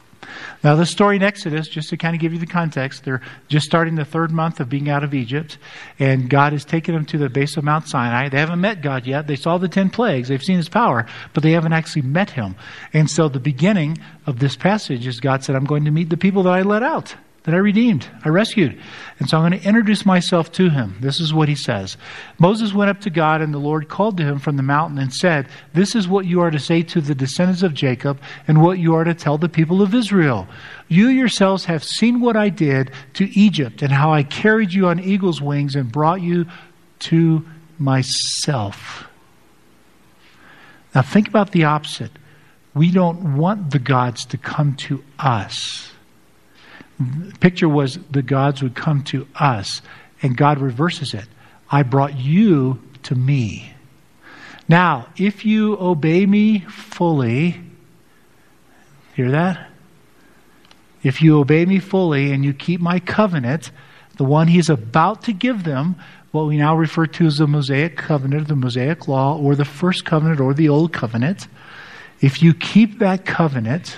Now, 0.64 0.76
the 0.76 0.86
story 0.86 1.18
in 1.18 1.24
Exodus, 1.24 1.68
just 1.68 1.90
to 1.90 1.98
kind 1.98 2.16
of 2.16 2.22
give 2.22 2.34
you 2.34 2.40
the 2.40 2.46
context, 2.46 3.04
they're 3.04 3.22
just 3.48 3.66
starting 3.66 3.96
the 3.96 4.06
third 4.06 4.32
month 4.32 4.60
of 4.60 4.70
being 4.70 4.90
out 4.90 5.04
of 5.04 5.14
Egypt, 5.14 5.58
and 6.00 6.30
God 6.30 6.54
has 6.54 6.66
taken 6.66 6.96
them 6.96 7.06
to 7.08 7.18
the 7.18 7.30
base 7.30 7.58
of 7.58 7.64
Mount 7.64 7.88
Sinai. 7.88 8.30
They 8.30 8.40
haven't 8.40 8.62
met 8.62 8.82
God 8.82 9.06
yet. 9.06 9.28
They 9.28 9.36
saw 9.36 9.58
the 9.58 9.68
ten 9.68 9.90
plagues, 9.90 10.30
they've 10.30 10.44
seen 10.44 10.58
his 10.58 10.70
power, 10.70 11.06
but 11.34 11.44
they 11.44 11.52
haven't 11.52 11.74
actually 11.74 12.04
met 12.04 12.30
him. 12.30 12.56
And 12.94 13.10
so, 13.10 13.30
the 13.30 13.40
beginning 13.40 13.98
of 14.26 14.40
this 14.40 14.56
passage 14.56 15.08
is 15.08 15.20
God 15.20 15.44
said, 15.44 15.56
I'm 15.56 15.66
going 15.66 15.86
to 15.86 15.92
meet 15.92 16.10
the 16.10 16.18
people 16.18 16.44
that 16.44 16.54
I 16.54 16.62
let 16.62 16.84
out 16.84 17.16
that 17.44 17.54
I 17.54 17.58
redeemed, 17.58 18.08
I 18.24 18.30
rescued. 18.30 18.80
And 19.20 19.30
so 19.30 19.38
I'm 19.38 19.50
going 19.50 19.60
to 19.60 19.68
introduce 19.68 20.06
myself 20.06 20.52
to 20.54 20.70
him. 20.70 20.96
This 21.02 21.20
is 21.20 21.34
what 21.34 21.50
he 21.50 21.56
says 21.56 21.98
Moses 22.40 22.74
went 22.74 22.90
up 22.90 23.02
to 23.02 23.10
God, 23.10 23.42
and 23.42 23.54
the 23.54 23.60
Lord 23.60 23.90
called 23.90 24.18
to 24.18 24.24
him 24.24 24.40
from 24.40 24.56
the 24.56 24.64
mountain 24.64 24.98
and 24.98 25.14
said, 25.14 25.48
This 25.74 25.94
is 25.94 26.08
what 26.08 26.26
you 26.26 26.40
are 26.42 26.52
to 26.52 26.60
say 26.60 26.84
to 26.84 27.02
the 27.02 27.16
descendants 27.16 27.62
of 27.62 27.74
Jacob, 27.74 28.20
and 28.48 28.62
what 28.62 28.80
you 28.80 28.96
are 28.96 29.04
to 29.04 29.14
tell 29.14 29.38
the 29.38 29.50
people 29.50 29.82
of 29.82 29.94
Israel. 29.94 30.48
You 30.88 31.08
yourselves 31.08 31.66
have 31.66 31.84
seen 31.84 32.22
what 32.22 32.38
I 32.38 32.50
did 32.50 32.92
to 33.16 33.26
Egypt, 33.38 33.82
and 33.82 33.92
how 33.92 34.14
I 34.14 34.24
carried 34.24 34.72
you 34.72 34.88
on 34.88 35.00
eagle's 35.00 35.42
wings 35.42 35.76
and 35.76 35.92
brought 35.92 36.22
you 36.22 36.46
to 37.00 37.46
myself. 37.78 39.08
Now 40.96 41.02
think 41.02 41.28
about 41.28 41.52
the 41.52 41.66
opposite. 41.66 42.12
We 42.74 42.92
don't 42.92 43.36
want 43.36 43.72
the 43.72 43.80
gods 43.80 44.26
to 44.26 44.38
come 44.38 44.76
to 44.76 45.04
us 45.20 45.93
the 47.30 47.40
picture 47.40 47.70
was 47.70 48.00
the 48.12 48.22
gods 48.22 48.62
would 48.62 48.76
come 48.76 49.04
to 49.06 49.28
us, 49.36 49.82
and 50.22 50.38
God 50.38 50.60
reverses 50.60 51.14
it. 51.14 51.26
I 51.70 51.84
brought 51.84 52.18
you 52.18 52.82
to 53.04 53.16
me. 53.16 53.74
Now, 54.68 55.08
if 55.18 55.46
you 55.46 55.78
obey 55.80 56.26
me 56.26 56.60
fully, 56.60 57.62
hear 59.16 59.32
that? 59.32 59.70
If 61.04 61.22
you 61.22 61.40
obey 61.40 61.66
me 61.66 61.80
fully 61.80 62.32
and 62.32 62.46
you 62.46 62.54
keep 62.54 62.80
my 62.80 63.00
covenant, 63.00 63.72
the 64.18 64.24
one 64.24 64.48
he's 64.48 64.70
about 64.70 65.24
to 65.24 65.34
give 65.34 65.64
them, 65.64 65.96
what 66.32 66.48
we 66.48 66.58
now 66.58 66.76
refer 66.76 67.06
to 67.06 67.26
as 67.26 67.38
the 67.38 67.48
Mosaic 67.48 67.98
covenant, 67.98 68.48
the 68.48 68.56
Mosaic 68.56 69.08
law, 69.08 69.38
or 69.38 69.56
the 69.56 69.66
first 69.66 70.06
covenant, 70.06 70.40
or 70.40 70.54
the 70.54 70.70
old 70.70 70.94
covenant, 70.94 71.48
if 72.22 72.42
you 72.42 72.54
keep 72.54 73.00
that 73.00 73.26
covenant, 73.26 73.98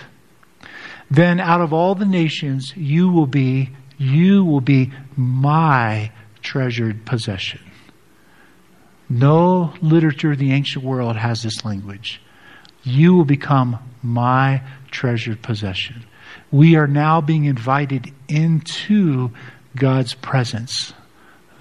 then 1.10 1.40
out 1.40 1.62
of 1.62 1.74
all 1.74 1.96
the 1.96 2.06
nations 2.06 2.74
you 2.76 3.10
will 3.10 3.28
be 3.28 3.70
you 3.98 4.44
will 4.44 4.62
be 4.62 4.92
my 5.16 6.12
treasured 6.42 7.06
possession. 7.06 7.62
No 9.10 9.74
literature 9.82 10.32
of 10.32 10.40
the 10.40 10.52
ancient 10.52 10.84
world 10.84 11.16
has 11.16 11.44
this 11.44 11.64
language. 11.64 12.22
You 12.84 13.14
will 13.16 13.26
become 13.26 13.80
my 14.04 14.62
treasured 14.92 15.42
possession. 15.42 16.06
We 16.52 16.76
are 16.76 16.88
now 16.88 17.22
being 17.22 17.46
invited 17.46 18.14
into 18.28 19.32
God's 19.76 20.14
presence 20.14 20.94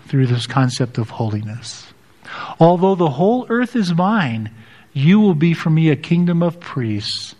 through 0.06 0.26
this 0.26 0.46
concept 0.46 0.98
of 0.98 1.10
holiness. 1.10 1.86
Although 2.58 2.94
the 2.94 3.10
whole 3.10 3.46
earth 3.48 3.76
is 3.76 3.94
mine, 3.94 4.50
you 4.92 5.20
will 5.20 5.34
be 5.34 5.54
for 5.54 5.70
me 5.70 5.90
a 5.90 5.96
kingdom 5.96 6.42
of 6.42 6.60
priests 6.60 7.34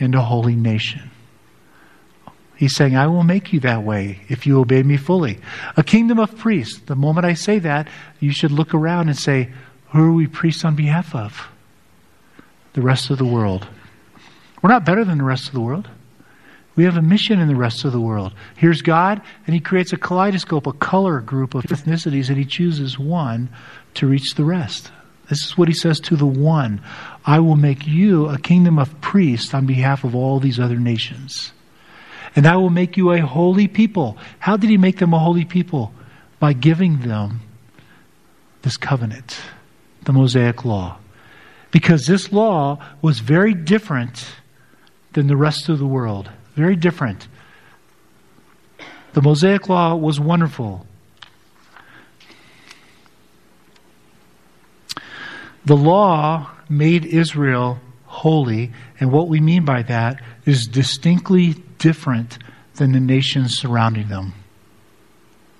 and 0.00 0.14
a 0.14 0.20
holy 0.20 0.56
nation. 0.56 1.10
He's 2.64 2.76
saying, 2.76 2.96
I 2.96 3.08
will 3.08 3.24
make 3.24 3.52
you 3.52 3.60
that 3.60 3.82
way 3.82 4.20
if 4.30 4.46
you 4.46 4.58
obey 4.58 4.82
me 4.82 4.96
fully. 4.96 5.38
A 5.76 5.82
kingdom 5.82 6.18
of 6.18 6.34
priests. 6.38 6.80
The 6.80 6.96
moment 6.96 7.26
I 7.26 7.34
say 7.34 7.58
that, 7.58 7.88
you 8.20 8.32
should 8.32 8.52
look 8.52 8.72
around 8.72 9.10
and 9.10 9.18
say, 9.18 9.52
Who 9.90 10.02
are 10.02 10.12
we 10.14 10.26
priests 10.26 10.64
on 10.64 10.74
behalf 10.74 11.14
of? 11.14 11.46
The 12.72 12.80
rest 12.80 13.10
of 13.10 13.18
the 13.18 13.26
world. 13.26 13.68
We're 14.62 14.70
not 14.70 14.86
better 14.86 15.04
than 15.04 15.18
the 15.18 15.24
rest 15.24 15.46
of 15.48 15.52
the 15.52 15.60
world. 15.60 15.90
We 16.74 16.84
have 16.84 16.96
a 16.96 17.02
mission 17.02 17.38
in 17.38 17.48
the 17.48 17.54
rest 17.54 17.84
of 17.84 17.92
the 17.92 18.00
world. 18.00 18.32
Here's 18.56 18.80
God, 18.80 19.20
and 19.46 19.52
He 19.52 19.60
creates 19.60 19.92
a 19.92 19.98
kaleidoscope, 19.98 20.66
a 20.66 20.72
color 20.72 21.20
group 21.20 21.54
of 21.54 21.64
ethnicities, 21.64 22.30
and 22.30 22.38
He 22.38 22.46
chooses 22.46 22.98
one 22.98 23.50
to 23.92 24.06
reach 24.06 24.36
the 24.36 24.44
rest. 24.44 24.90
This 25.28 25.44
is 25.44 25.58
what 25.58 25.68
He 25.68 25.74
says 25.74 26.00
to 26.00 26.16
the 26.16 26.24
one 26.24 26.80
I 27.26 27.40
will 27.40 27.56
make 27.56 27.86
you 27.86 28.30
a 28.30 28.38
kingdom 28.38 28.78
of 28.78 29.02
priests 29.02 29.52
on 29.52 29.66
behalf 29.66 30.02
of 30.02 30.14
all 30.14 30.40
these 30.40 30.58
other 30.58 30.78
nations 30.78 31.52
and 32.36 32.46
I 32.46 32.56
will 32.56 32.70
make 32.70 32.96
you 32.96 33.12
a 33.12 33.20
holy 33.20 33.68
people. 33.68 34.16
How 34.38 34.56
did 34.56 34.70
he 34.70 34.76
make 34.76 34.98
them 34.98 35.14
a 35.14 35.18
holy 35.18 35.44
people? 35.44 35.92
By 36.40 36.52
giving 36.52 37.00
them 37.00 37.40
this 38.62 38.76
covenant, 38.76 39.40
the 40.04 40.12
Mosaic 40.12 40.64
law. 40.64 40.98
Because 41.70 42.06
this 42.06 42.32
law 42.32 42.78
was 43.02 43.20
very 43.20 43.54
different 43.54 44.26
than 45.12 45.26
the 45.26 45.36
rest 45.36 45.68
of 45.68 45.78
the 45.78 45.86
world. 45.86 46.30
Very 46.54 46.76
different. 46.76 47.28
The 49.12 49.22
Mosaic 49.22 49.68
law 49.68 49.94
was 49.94 50.18
wonderful. 50.18 50.86
The 55.64 55.76
law 55.76 56.50
made 56.68 57.04
Israel 57.04 57.78
holy, 58.06 58.72
and 59.00 59.10
what 59.10 59.28
we 59.28 59.40
mean 59.40 59.64
by 59.64 59.82
that 59.82 60.22
is 60.44 60.66
distinctly 60.66 61.54
different 61.84 62.38
than 62.76 62.92
the 62.92 62.98
nations 62.98 63.58
surrounding 63.58 64.08
them. 64.08 64.32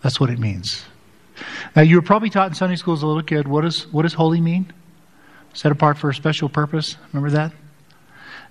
That's 0.02 0.18
what 0.18 0.30
it 0.30 0.38
means. 0.38 0.82
Now, 1.76 1.82
you 1.82 1.96
were 1.96 2.02
probably 2.02 2.30
taught 2.30 2.48
in 2.48 2.54
Sunday 2.54 2.76
school 2.76 2.94
as 2.94 3.02
a 3.02 3.06
little 3.06 3.22
kid 3.22 3.46
what, 3.46 3.62
is, 3.66 3.86
what 3.92 4.02
does 4.02 4.14
holy 4.14 4.40
mean? 4.40 4.72
Set 5.52 5.70
apart 5.70 5.98
for 5.98 6.08
a 6.08 6.14
special 6.14 6.48
purpose. 6.48 6.96
Remember 7.12 7.36
that? 7.36 7.52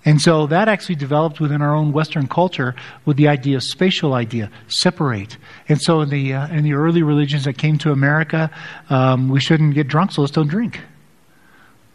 And 0.04 0.20
so 0.20 0.46
that 0.46 0.68
actually 0.68 0.94
developed 0.94 1.40
within 1.40 1.62
our 1.62 1.74
own 1.74 1.92
Western 1.92 2.28
culture 2.28 2.76
with 3.06 3.16
the 3.16 3.26
idea 3.26 3.56
of 3.56 3.64
spatial 3.64 4.14
idea, 4.14 4.52
separate. 4.68 5.36
And 5.68 5.82
so 5.82 6.02
in 6.02 6.10
the 6.10 6.34
uh, 6.34 6.46
in 6.48 6.62
the 6.62 6.74
early 6.74 7.02
religions 7.02 7.44
that 7.44 7.58
came 7.58 7.78
to 7.78 7.90
America, 7.90 8.50
um, 8.88 9.30
we 9.30 9.40
shouldn't 9.40 9.74
get 9.74 9.88
drunk, 9.88 10.12
so 10.12 10.20
let's 10.20 10.32
don't 10.32 10.46
drink. 10.46 10.80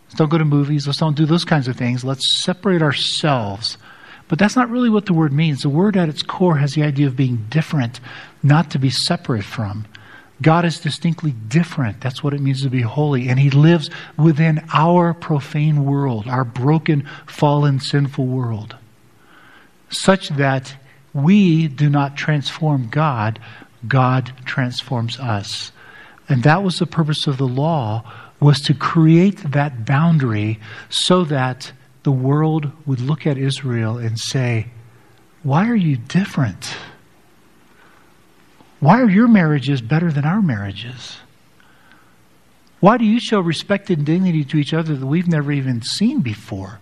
Let's 0.06 0.16
don't 0.16 0.30
go 0.30 0.40
to 0.40 0.46
movies. 0.46 0.88
Let's 0.88 1.00
don't 1.00 1.16
do 1.16 1.28
those 1.28 1.46
kinds 1.46 1.68
of 1.68 1.76
things. 1.78 2.04
Let's 2.04 2.44
separate 2.44 2.82
ourselves 2.82 3.78
but 4.30 4.38
that's 4.40 4.56
not 4.56 4.70
really 4.70 4.90
what 4.90 5.08
the 5.08 5.14
word 5.14 5.34
means. 5.34 5.64
The 5.64 5.70
word 5.70 5.98
at 5.98 6.08
its 6.08 6.22
core 6.22 6.58
has 6.58 6.74
the 6.74 6.84
idea 6.84 7.08
of 7.08 7.18
being 7.18 7.48
different, 7.50 8.00
not 8.42 8.72
to 8.72 8.80
be 8.80 8.92
separate 8.92 9.44
from. 9.44 9.86
God 10.42 10.64
is 10.64 10.80
distinctly 10.80 11.32
different. 11.32 12.00
That's 12.00 12.24
what 12.24 12.34
it 12.34 12.40
means 12.40 12.62
to 12.62 12.70
be 12.70 12.82
holy. 12.82 13.28
And 13.28 13.40
He 13.40 13.50
lives 13.50 13.90
within 14.18 14.64
our 14.72 15.14
profane 15.14 15.84
world, 15.84 16.28
our 16.28 16.46
broken, 16.46 17.06
fallen, 17.26 17.80
sinful 17.80 18.28
world, 18.28 18.76
such 19.90 20.30
that 20.30 20.76
we 21.12 21.68
do 21.68 21.90
not 21.90 22.16
transform 22.16 22.88
God, 22.90 23.40
God 23.88 24.32
transforms 24.46 25.20
us. 25.20 25.72
And 26.30 26.44
that 26.44 26.64
was 26.64 26.78
the 26.78 26.86
purpose 26.86 27.26
of 27.26 27.38
the 27.38 27.48
law 27.48 28.10
was 28.40 28.62
to 28.62 28.74
create 28.74 29.52
that 29.52 29.86
boundary 29.86 30.60
so 30.90 31.26
that 31.26 31.74
the 32.04 32.12
world 32.12 32.72
would 32.86 33.02
look 33.02 33.28
at 33.28 33.38
Israel 33.38 33.98
and 33.98 34.20
say, 34.20 34.68
Why 35.44 35.70
are 35.70 35.76
you 35.76 35.98
different? 35.98 36.76
Why 38.80 39.02
are 39.02 39.10
your 39.10 39.28
marriages 39.28 39.82
better 39.82 40.12
than 40.12 40.26
our 40.26 40.42
marriages? 40.42 41.18
Why 42.80 42.98
do 42.98 43.04
you 43.04 43.20
show 43.20 43.42
respect 43.42 43.90
and 43.90 44.06
dignity 44.06 44.46
to 44.46 44.58
each 44.58 44.74
other 44.74 44.96
that 44.96 45.06
we've 45.06 45.28
never 45.28 45.52
even 45.52 45.82
seen 45.82 46.22
before? 46.22 46.80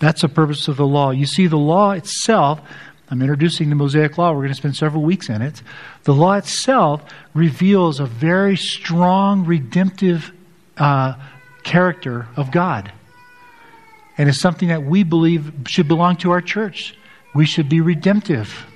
That's 0.00 0.22
the 0.22 0.28
purpose 0.28 0.66
of 0.66 0.76
the 0.76 0.86
law. 0.86 1.10
You 1.10 1.26
see, 1.26 1.46
the 1.46 1.56
law 1.56 1.92
itself, 1.92 2.60
I'm 3.08 3.20
introducing 3.20 3.68
the 3.68 3.76
Mosaic 3.76 4.18
Law, 4.18 4.32
we're 4.32 4.42
going 4.42 4.48
to 4.48 4.54
spend 4.54 4.76
several 4.76 5.02
weeks 5.02 5.28
in 5.28 5.42
it. 5.42 5.62
The 6.04 6.14
law 6.14 6.34
itself 6.34 7.02
reveals 7.34 8.00
a 8.00 8.06
very 8.06 8.56
strong 8.56 9.44
redemptive 9.44 10.32
uh, 10.76 11.14
character 11.62 12.26
of 12.36 12.50
God. 12.50 12.92
And 14.18 14.28
it's 14.28 14.40
something 14.40 14.68
that 14.68 14.82
we 14.82 15.04
believe 15.04 15.52
should 15.66 15.88
belong 15.88 16.16
to 16.16 16.32
our 16.32 16.40
church. 16.40 16.94
We 17.34 17.46
should 17.46 17.68
be 17.68 17.80
redemptive. 17.80 18.66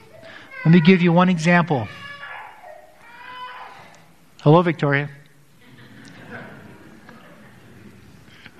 Let 0.64 0.72
me 0.72 0.80
give 0.80 1.02
you 1.02 1.12
one 1.12 1.28
example. 1.28 1.88
Hello, 4.42 4.62
Victoria. 4.62 5.10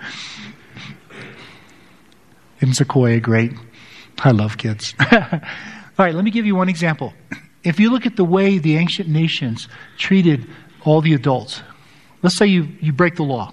Isn't 2.61 2.75
Sequoia 2.75 3.21
great? 3.21 3.53
I 4.19 4.33
love 4.33 4.59
kids. 4.59 4.95
All 5.13 5.19
right, 5.99 6.15
let 6.15 6.25
me 6.25 6.31
give 6.33 6.47
you 6.47 6.57
one 6.57 6.69
example. 6.69 7.13
If 7.65 7.79
you 7.79 7.91
look 7.91 8.07
at 8.07 8.17
the 8.17 8.25
way 8.25 8.59
the 8.59 8.77
ancient 8.77 9.09
nations 9.09 9.69
treated 9.99 10.49
all 10.85 11.01
the 11.01 11.15
adults, 11.15 11.63
let's 12.23 12.37
say 12.37 12.47
you, 12.47 12.69
you 12.81 12.93
break 12.93 13.15
the 13.17 13.23
law. 13.23 13.53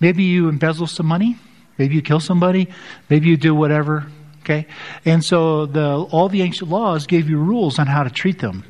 Maybe 0.00 0.24
you 0.24 0.48
embezzle 0.50 0.86
some 0.86 1.06
money, 1.06 1.38
maybe 1.78 1.94
you 1.94 2.02
kill 2.02 2.20
somebody, 2.20 2.68
maybe 3.08 3.28
you 3.28 3.36
do 3.36 3.54
whatever, 3.54 4.06
okay? 4.40 4.66
And 5.04 5.24
so 5.24 5.66
the, 5.66 6.06
all 6.10 6.28
the 6.28 6.42
ancient 6.42 6.70
laws 6.70 7.06
gave 7.06 7.28
you 7.28 7.38
rules 7.38 7.78
on 7.78 7.86
how 7.86 8.02
to 8.02 8.10
treat 8.10 8.40
them. 8.40 8.64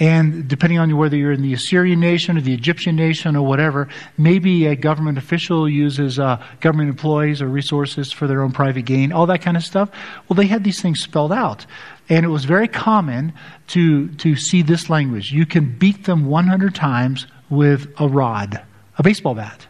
And 0.00 0.48
depending 0.48 0.78
on 0.78 0.96
whether 0.96 1.16
you're 1.16 1.32
in 1.32 1.42
the 1.42 1.52
Assyrian 1.52 2.00
nation 2.00 2.36
or 2.36 2.40
the 2.40 2.54
Egyptian 2.54 2.96
nation 2.96 3.36
or 3.36 3.46
whatever, 3.46 3.88
maybe 4.16 4.66
a 4.66 4.74
government 4.74 5.18
official 5.18 5.68
uses 5.68 6.18
uh, 6.18 6.42
government 6.60 6.88
employees 6.88 7.42
or 7.42 7.46
resources 7.46 8.10
for 8.10 8.26
their 8.26 8.42
own 8.42 8.52
private 8.52 8.84
gain, 8.84 9.12
all 9.12 9.26
that 9.26 9.42
kind 9.42 9.56
of 9.56 9.62
stuff. 9.62 9.90
Well, 10.28 10.34
they 10.34 10.46
had 10.46 10.64
these 10.64 10.80
things 10.80 11.00
spelled 11.00 11.32
out. 11.32 11.66
And 12.08 12.24
it 12.24 12.30
was 12.30 12.44
very 12.44 12.68
common 12.68 13.32
to, 13.68 14.08
to 14.16 14.34
see 14.34 14.62
this 14.62 14.90
language. 14.90 15.30
You 15.32 15.46
can 15.46 15.78
beat 15.78 16.04
them 16.04 16.26
100 16.26 16.74
times 16.74 17.26
with 17.48 17.92
a 17.98 18.08
rod, 18.08 18.60
a 18.98 19.02
baseball 19.02 19.34
bat. 19.34 19.66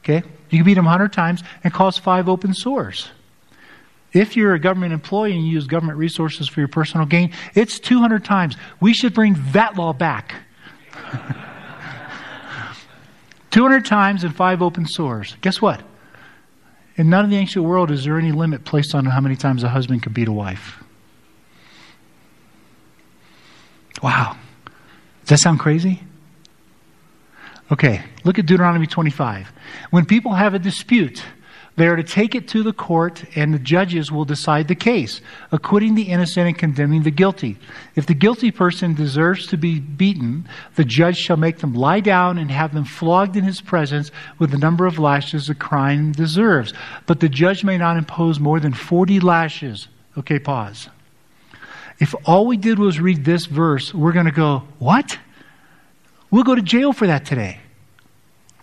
Okay? 0.00 0.22
You 0.50 0.58
can 0.58 0.64
beat 0.64 0.74
them 0.74 0.84
100 0.84 1.12
times 1.12 1.42
and 1.64 1.72
cause 1.72 1.98
five 1.98 2.28
open 2.28 2.54
sores. 2.54 3.08
If 4.12 4.36
you're 4.36 4.54
a 4.54 4.60
government 4.60 4.92
employee 4.92 5.32
and 5.32 5.44
you 5.44 5.52
use 5.52 5.66
government 5.66 5.98
resources 5.98 6.48
for 6.48 6.60
your 6.60 6.68
personal 6.68 7.06
gain, 7.06 7.32
it's 7.54 7.78
200 7.78 8.24
times. 8.24 8.56
We 8.80 8.94
should 8.94 9.12
bring 9.12 9.36
that 9.52 9.76
law 9.76 9.92
back. 9.92 10.34
200 13.50 13.84
times 13.84 14.24
and 14.24 14.34
five 14.34 14.62
open 14.62 14.86
sores. 14.86 15.36
Guess 15.40 15.60
what? 15.60 15.82
In 16.96 17.10
none 17.10 17.24
of 17.24 17.30
the 17.30 17.36
ancient 17.36 17.64
world 17.64 17.90
is 17.90 18.04
there 18.04 18.18
any 18.18 18.32
limit 18.32 18.64
placed 18.64 18.94
on 18.94 19.04
how 19.04 19.20
many 19.20 19.36
times 19.36 19.62
a 19.62 19.68
husband 19.68 20.02
can 20.02 20.12
beat 20.12 20.28
a 20.28 20.32
wife. 20.32 20.82
Wow. 24.02 24.36
Does 25.22 25.28
that 25.28 25.38
sound 25.38 25.58
crazy? 25.60 26.02
Okay, 27.70 28.02
look 28.24 28.38
at 28.38 28.46
Deuteronomy 28.46 28.86
25. 28.86 29.50
When 29.90 30.04
people 30.04 30.34
have 30.34 30.54
a 30.54 30.58
dispute, 30.58 31.24
they 31.74 31.88
are 31.88 31.96
to 31.96 32.04
take 32.04 32.34
it 32.34 32.48
to 32.48 32.62
the 32.62 32.72
court, 32.72 33.24
and 33.34 33.52
the 33.52 33.58
judges 33.58 34.10
will 34.10 34.24
decide 34.24 34.68
the 34.68 34.74
case, 34.74 35.20
acquitting 35.50 35.94
the 35.94 36.04
innocent 36.04 36.46
and 36.46 36.56
condemning 36.56 37.02
the 37.02 37.10
guilty. 37.10 37.58
If 37.96 38.06
the 38.06 38.14
guilty 38.14 38.52
person 38.52 38.94
deserves 38.94 39.46
to 39.48 39.58
be 39.58 39.80
beaten, 39.80 40.48
the 40.76 40.84
judge 40.84 41.18
shall 41.18 41.36
make 41.36 41.58
them 41.58 41.74
lie 41.74 42.00
down 42.00 42.38
and 42.38 42.50
have 42.50 42.72
them 42.72 42.84
flogged 42.84 43.36
in 43.36 43.44
his 43.44 43.60
presence 43.60 44.10
with 44.38 44.52
the 44.52 44.58
number 44.58 44.86
of 44.86 44.98
lashes 44.98 45.48
the 45.48 45.54
crime 45.54 46.12
deserves. 46.12 46.72
But 47.04 47.20
the 47.20 47.28
judge 47.28 47.64
may 47.64 47.76
not 47.76 47.98
impose 47.98 48.40
more 48.40 48.60
than 48.60 48.72
40 48.72 49.20
lashes. 49.20 49.88
Okay, 50.16 50.38
pause. 50.38 50.88
If 51.98 52.14
all 52.24 52.46
we 52.46 52.56
did 52.56 52.78
was 52.78 53.00
read 53.00 53.24
this 53.24 53.46
verse, 53.46 53.92
we're 53.92 54.12
going 54.12 54.26
to 54.26 54.32
go, 54.32 54.62
What? 54.78 55.18
We'll 56.36 56.44
go 56.44 56.54
to 56.54 56.60
jail 56.60 56.92
for 56.92 57.06
that 57.06 57.24
today. 57.24 57.60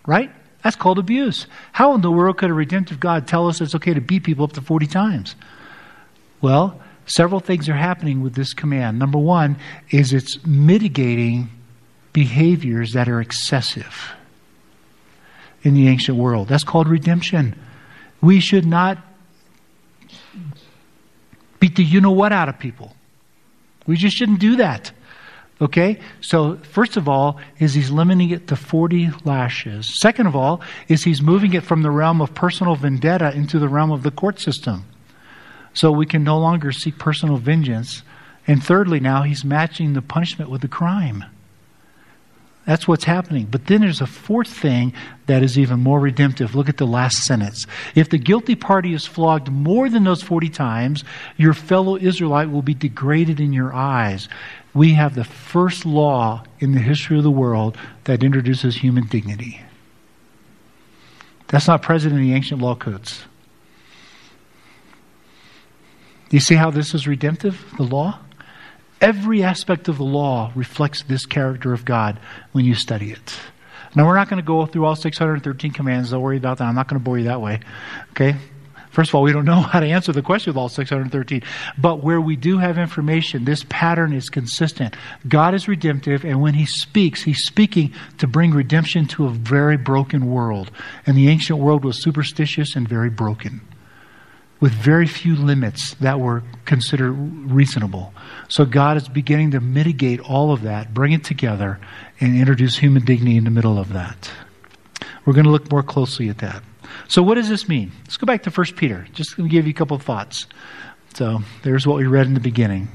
Right? 0.06 0.30
That's 0.64 0.76
called 0.76 1.00
abuse. 1.00 1.48
How 1.72 1.96
in 1.96 2.02
the 2.02 2.12
world 2.12 2.38
could 2.38 2.52
a 2.52 2.54
redemptive 2.54 3.00
God 3.00 3.28
tell 3.28 3.48
us 3.48 3.62
it's 3.62 3.74
okay 3.74 3.96
to 3.96 4.00
beat 4.00 4.22
people 4.22 4.46
up 4.46 4.54
to 4.54 4.62
40 4.62 4.86
times? 4.86 5.36
Well, 6.40 6.80
several 7.08 7.40
things 7.40 7.68
are 7.70 7.74
happening 7.74 8.22
with 8.22 8.36
this 8.36 8.54
command. 8.54 9.00
Number 9.00 9.18
one 9.18 9.58
is 9.90 10.14
it's 10.14 10.38
mitigating 10.46 11.50
behaviors 12.14 12.94
that 12.94 13.10
are 13.10 13.20
excessive 13.20 14.12
in 15.64 15.74
the 15.74 15.88
ancient 15.88 16.16
world. 16.16 16.50
That's 16.50 16.64
called 16.64 16.88
redemption. 16.88 17.60
We 18.22 18.40
should 18.40 18.68
not 18.68 19.00
beat 21.60 21.76
the 21.76 21.84
you 21.84 22.02
know 22.02 22.12
what 22.12 22.32
out 22.32 22.50
of 22.50 22.60
people. 22.60 22.96
We 23.88 23.98
just 23.98 24.16
shouldn't 24.16 24.42
do 24.42 24.58
that. 24.58 24.92
Okay? 25.64 25.98
So, 26.20 26.58
first 26.58 26.98
of 26.98 27.08
all, 27.08 27.40
is 27.58 27.74
he's 27.74 27.90
limiting 27.90 28.32
it 28.32 28.48
to 28.48 28.56
40 28.58 29.12
lashes. 29.24 29.98
Second 30.00 30.28
of 30.28 30.36
all, 30.36 30.62
is 30.90 31.06
he's 31.06 31.22
moving 31.22 31.54
it 31.54 31.64
from 31.64 31.84
the 31.84 31.90
realm 31.90 32.22
of 32.22 32.36
personal 32.36 32.76
vendetta 32.76 33.34
into 33.34 33.60
the 33.60 33.70
realm 33.70 33.90
of 33.90 34.04
the 34.04 34.12
court 34.12 34.42
system. 34.42 34.84
So 35.74 35.90
we 35.90 36.06
can 36.06 36.24
no 36.24 36.38
longer 36.38 36.74
seek 36.74 37.00
personal 37.00 37.38
vengeance. 37.38 38.04
And 38.46 38.62
thirdly, 38.62 39.00
now 39.00 39.24
he's 39.24 39.46
matching 39.46 39.94
the 39.94 40.02
punishment 40.02 40.52
with 40.52 40.62
the 40.62 40.68
crime. 40.68 41.24
That's 42.66 42.88
what's 42.88 43.04
happening. 43.04 43.48
But 43.52 43.68
then 43.68 43.82
there's 43.82 44.00
a 44.00 44.08
fourth 44.08 44.48
thing 44.48 44.94
that 45.26 45.44
is 45.44 45.60
even 45.60 45.82
more 45.82 46.00
redemptive. 46.00 46.56
Look 46.56 46.70
at 46.70 46.78
the 46.78 46.88
last 46.88 47.24
sentence. 47.24 47.68
If 47.94 48.10
the 48.10 48.18
guilty 48.18 48.56
party 48.56 48.94
is 48.94 49.06
flogged 49.06 49.52
more 49.52 49.90
than 49.90 50.06
those 50.06 50.24
40 50.24 50.48
times, 50.50 51.04
your 51.36 51.54
fellow 51.54 51.98
Israelite 51.98 52.52
will 52.52 52.62
be 52.62 52.74
degraded 52.74 53.42
in 53.42 53.52
your 53.52 53.74
eyes 53.74 54.30
we 54.74 54.94
have 54.94 55.16
the 55.16 55.24
first 55.24 55.86
law 55.86 56.44
in 56.60 56.72
the 56.72 56.80
history 56.80 57.18
of 57.18 57.24
the 57.24 57.32
world 57.32 57.78
that 58.06 58.24
introduces 58.24 58.76
human 58.76 59.06
dignity. 59.06 59.62
That's 61.48 61.68
not 61.68 61.82
present 61.82 62.16
in 62.16 62.22
the 62.22 62.34
ancient 62.34 62.62
law 62.62 62.76
codes. 62.76 63.26
You 66.32 66.40
see 66.40 66.56
how 66.56 66.72
this 66.72 66.96
is 66.96 67.08
redemptive, 67.08 67.64
the 67.78 67.84
law? 67.84 68.20
Every 69.04 69.44
aspect 69.44 69.90
of 69.90 69.98
the 69.98 70.06
law 70.06 70.54
reflects 70.56 71.04
this 71.04 71.26
character 71.26 71.74
of 71.74 71.84
God 71.84 72.22
when 72.54 72.64
you 72.64 72.74
study 72.74 73.12
it. 73.12 73.38
Now, 73.98 74.08
we're 74.08 74.16
not 74.16 74.30
going 74.30 74.42
to 74.42 74.48
go 74.48 74.66
through 74.66 74.86
all 74.86 74.96
613 74.96 75.72
commands. 75.72 76.12
Don't 76.12 76.22
worry 76.22 76.38
about 76.38 76.60
that. 76.60 76.64
I'm 76.64 76.76
not 76.76 76.88
going 76.88 77.02
to 77.02 77.04
bore 77.04 77.18
you 77.18 77.26
that 77.26 77.42
way. 77.42 77.60
Okay? 78.12 78.36
First 78.92 79.10
of 79.10 79.16
all, 79.16 79.24
we 79.24 79.34
don't 79.34 79.44
know 79.44 79.60
how 79.74 79.82
to 79.82 79.86
answer 79.88 80.14
the 80.14 80.22
question 80.22 80.52
of 80.52 80.58
all 80.58 80.70
613. 80.70 81.44
But 81.78 82.02
where 82.02 82.22
we 82.22 82.38
do 82.38 82.60
have 82.60 82.78
information, 82.78 83.44
this 83.44 83.66
pattern 83.68 84.14
is 84.14 84.30
consistent. 84.30 84.96
God 85.28 85.54
is 85.54 85.68
redemptive, 85.68 86.24
and 86.24 86.42
when 86.42 86.54
He 86.54 86.66
speaks, 86.66 87.24
He's 87.24 87.44
speaking 87.44 87.94
to 88.20 88.26
bring 88.26 88.52
redemption 88.52 89.06
to 89.08 89.26
a 89.26 89.32
very 89.32 89.76
broken 89.76 90.28
world. 90.28 90.72
And 91.06 91.18
the 91.18 91.28
ancient 91.28 91.60
world 91.60 91.84
was 91.84 92.02
superstitious 92.02 92.78
and 92.78 92.88
very 92.88 93.10
broken, 93.10 93.60
with 94.64 94.72
very 94.72 95.06
few 95.06 95.36
limits 95.36 95.94
that 95.96 96.22
were 96.22 96.42
considered 96.64 97.12
reasonable. 97.12 98.14
So 98.48 98.64
God 98.64 98.96
is 98.96 99.10
beginning 99.10 99.52
to 99.52 99.60
mitigate 99.60 100.22
all 100.22 100.54
of 100.54 100.62
that, 100.62 100.94
bring 100.94 101.12
it 101.12 101.26
together, 101.26 101.82
and 102.22 102.34
introduce 102.40 102.78
human 102.78 103.04
dignity 103.04 103.36
in 103.36 103.44
the 103.44 103.50
middle 103.50 103.78
of 103.78 103.92
that. 103.92 104.32
We're 105.26 105.34
going 105.34 105.44
to 105.44 105.52
look 105.52 105.70
more 105.70 105.84
closely 105.84 106.30
at 106.30 106.38
that. 106.38 106.64
So, 107.10 107.22
what 107.22 107.36
does 107.36 107.50
this 107.50 107.68
mean? 107.68 107.92
Let's 108.06 108.16
go 108.16 108.26
back 108.26 108.44
to 108.44 108.52
1 108.52 108.68
Peter. 108.78 109.06
Just 109.12 109.36
to 109.36 109.50
give 109.50 109.66
you 109.68 109.72
a 109.72 109.74
couple 109.74 109.98
of 109.98 110.04
thoughts. 110.04 110.48
So, 111.14 111.42
there's 111.64 111.86
what 111.86 111.98
we 111.98 112.08
read 112.08 112.28
in 112.28 112.34
the 112.34 112.40
beginning. 112.40 112.88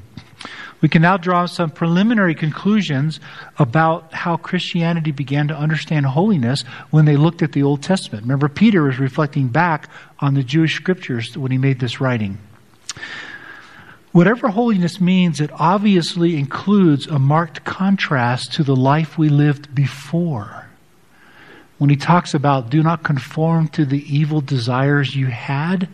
We 0.81 0.89
can 0.89 1.03
now 1.03 1.17
draw 1.17 1.47
some 1.47 1.71
preliminary 1.71 2.35
conclusions 2.35 3.19
about 3.59 4.13
how 4.13 4.37
Christianity 4.37 5.11
began 5.11 5.49
to 5.49 5.57
understand 5.57 6.07
holiness 6.07 6.63
when 6.91 7.05
they 7.05 7.17
looked 7.17 7.43
at 7.43 7.53
the 7.53 7.65
Old 7.65 7.83
Testament. 7.83 8.23
Remember, 8.23 8.49
Peter 8.49 8.85
was 8.85 8.99
reflecting 8.99 9.49
back 9.49 9.89
on 10.21 10.35
the 10.35 10.45
Jewish 10.45 10.77
scriptures 10.77 11.37
when 11.37 11.51
he 11.51 11.59
made 11.59 11.81
this 11.81 12.01
writing. 12.01 12.39
Whatever 14.13 14.49
holiness 14.49 15.01
means, 15.01 15.41
it 15.41 15.51
obviously 15.53 16.37
includes 16.37 17.07
a 17.07 17.19
marked 17.19 17.65
contrast 17.65 18.53
to 18.55 18.63
the 18.63 18.77
life 18.77 19.19
we 19.19 19.29
lived 19.29 19.75
before 19.75 20.69
when 21.79 21.91
he 21.91 21.97
talks 21.97 22.35
about 22.35 22.71
do 22.71 22.83
not 22.83 23.03
conform 23.03 23.69
to 23.69 23.85
the 23.85 24.05
evil 24.15 24.41
desires 24.41 25.15
you 25.15 25.27
had 25.27 25.89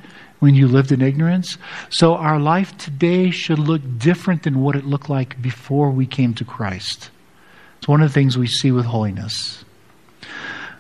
when 0.45 0.55
you 0.55 0.68
lived 0.68 0.92
in 0.92 1.01
ignorance. 1.01 1.57
So 1.88 2.16
our 2.16 2.38
life 2.38 2.76
today 2.76 3.30
should 3.30 3.59
look 3.59 3.80
different 3.97 4.42
than 4.42 4.61
what 4.61 4.76
it 4.76 4.84
looked 4.84 5.09
like 5.09 5.40
before 5.40 5.90
we 5.90 6.05
came 6.05 6.34
to 6.34 6.45
Christ. 6.45 7.09
It's 7.78 7.88
one 7.88 8.03
of 8.03 8.11
the 8.11 8.12
things 8.12 8.36
we 8.36 8.47
see 8.47 8.70
with 8.70 8.84
holiness. 8.84 9.64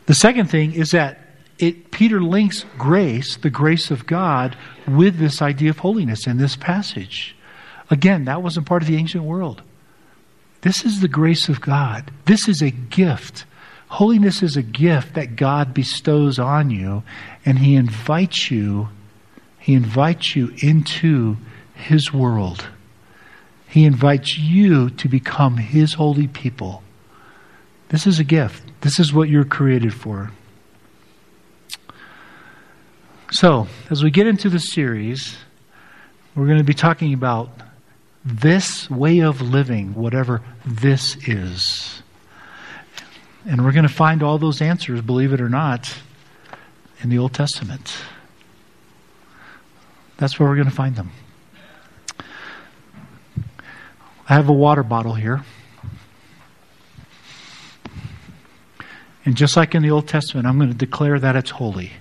The 0.04 0.14
second 0.14 0.50
thing 0.50 0.74
is 0.74 0.90
that 0.90 1.18
it, 1.58 1.90
Peter 1.90 2.20
links 2.20 2.66
grace, 2.76 3.38
the 3.38 3.48
grace 3.48 3.90
of 3.90 4.06
God, 4.06 4.54
with 4.86 5.18
this 5.18 5.40
idea 5.40 5.70
of 5.70 5.78
holiness 5.78 6.26
in 6.26 6.36
this 6.36 6.56
passage. 6.56 7.34
Again, 7.90 8.26
that 8.26 8.42
wasn't 8.42 8.66
part 8.66 8.82
of 8.82 8.88
the 8.88 8.98
ancient 8.98 9.24
world. 9.24 9.62
This 10.60 10.84
is 10.84 11.00
the 11.00 11.08
grace 11.08 11.48
of 11.48 11.62
God. 11.62 12.10
This 12.26 12.48
is 12.48 12.60
a 12.60 12.70
gift. 12.70 13.46
Holiness 13.88 14.42
is 14.42 14.58
a 14.58 14.62
gift 14.62 15.14
that 15.14 15.36
God 15.36 15.72
bestows 15.72 16.38
on 16.38 16.68
you, 16.68 17.02
and 17.46 17.58
He 17.60 17.76
invites 17.76 18.50
you, 18.50 18.90
He 19.64 19.72
invites 19.72 20.36
you 20.36 20.52
into 20.58 21.38
His 21.74 22.12
world. 22.12 22.66
He 23.66 23.86
invites 23.86 24.36
you 24.36 24.90
to 24.90 25.08
become 25.08 25.56
His 25.56 25.94
holy 25.94 26.28
people. 26.28 26.82
This 27.88 28.06
is 28.06 28.18
a 28.18 28.24
gift. 28.24 28.62
This 28.82 29.00
is 29.00 29.14
what 29.14 29.30
you're 29.30 29.46
created 29.46 29.94
for. 29.94 30.32
So, 33.30 33.66
as 33.88 34.04
we 34.04 34.10
get 34.10 34.26
into 34.26 34.50
the 34.50 34.58
series, 34.58 35.38
we're 36.34 36.44
going 36.44 36.58
to 36.58 36.64
be 36.64 36.74
talking 36.74 37.14
about 37.14 37.48
this 38.22 38.90
way 38.90 39.20
of 39.20 39.40
living, 39.40 39.94
whatever 39.94 40.42
this 40.66 41.16
is. 41.26 42.02
And 43.46 43.64
we're 43.64 43.72
going 43.72 43.88
to 43.88 43.94
find 43.94 44.22
all 44.22 44.36
those 44.36 44.60
answers, 44.60 45.00
believe 45.00 45.32
it 45.32 45.40
or 45.40 45.48
not, 45.48 45.90
in 47.00 47.08
the 47.08 47.16
Old 47.16 47.32
Testament. 47.32 47.96
That's 50.16 50.38
where 50.38 50.48
we're 50.48 50.56
going 50.56 50.68
to 50.68 50.74
find 50.74 50.96
them. 50.96 51.10
I 54.28 54.34
have 54.34 54.48
a 54.48 54.52
water 54.52 54.82
bottle 54.82 55.14
here. 55.14 55.44
And 59.24 59.36
just 59.36 59.56
like 59.56 59.74
in 59.74 59.82
the 59.82 59.90
Old 59.90 60.06
Testament, 60.06 60.46
I'm 60.46 60.58
going 60.58 60.70
to 60.70 60.76
declare 60.76 61.18
that 61.18 61.36
it's 61.36 61.50
holy. 61.50 61.92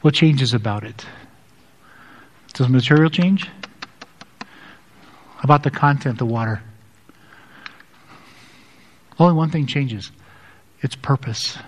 What 0.00 0.14
changes 0.14 0.54
about 0.54 0.84
it? 0.84 1.04
Does 2.54 2.68
material 2.68 3.10
change? 3.10 3.48
How 4.40 5.44
about 5.44 5.62
the 5.62 5.70
content 5.70 6.14
of 6.14 6.18
the 6.18 6.26
water? 6.26 6.62
Only 9.18 9.34
one 9.34 9.50
thing 9.50 9.66
changes 9.66 10.10
its 10.80 10.94
purpose. 10.96 11.58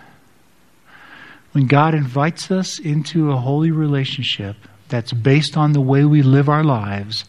When 1.52 1.66
God 1.66 1.94
invites 1.94 2.50
us 2.50 2.78
into 2.78 3.30
a 3.30 3.36
holy 3.36 3.70
relationship 3.70 4.56
that's 4.88 5.12
based 5.12 5.56
on 5.56 5.72
the 5.72 5.80
way 5.80 6.04
we 6.04 6.22
live 6.22 6.48
our 6.48 6.64
lives, 6.64 7.24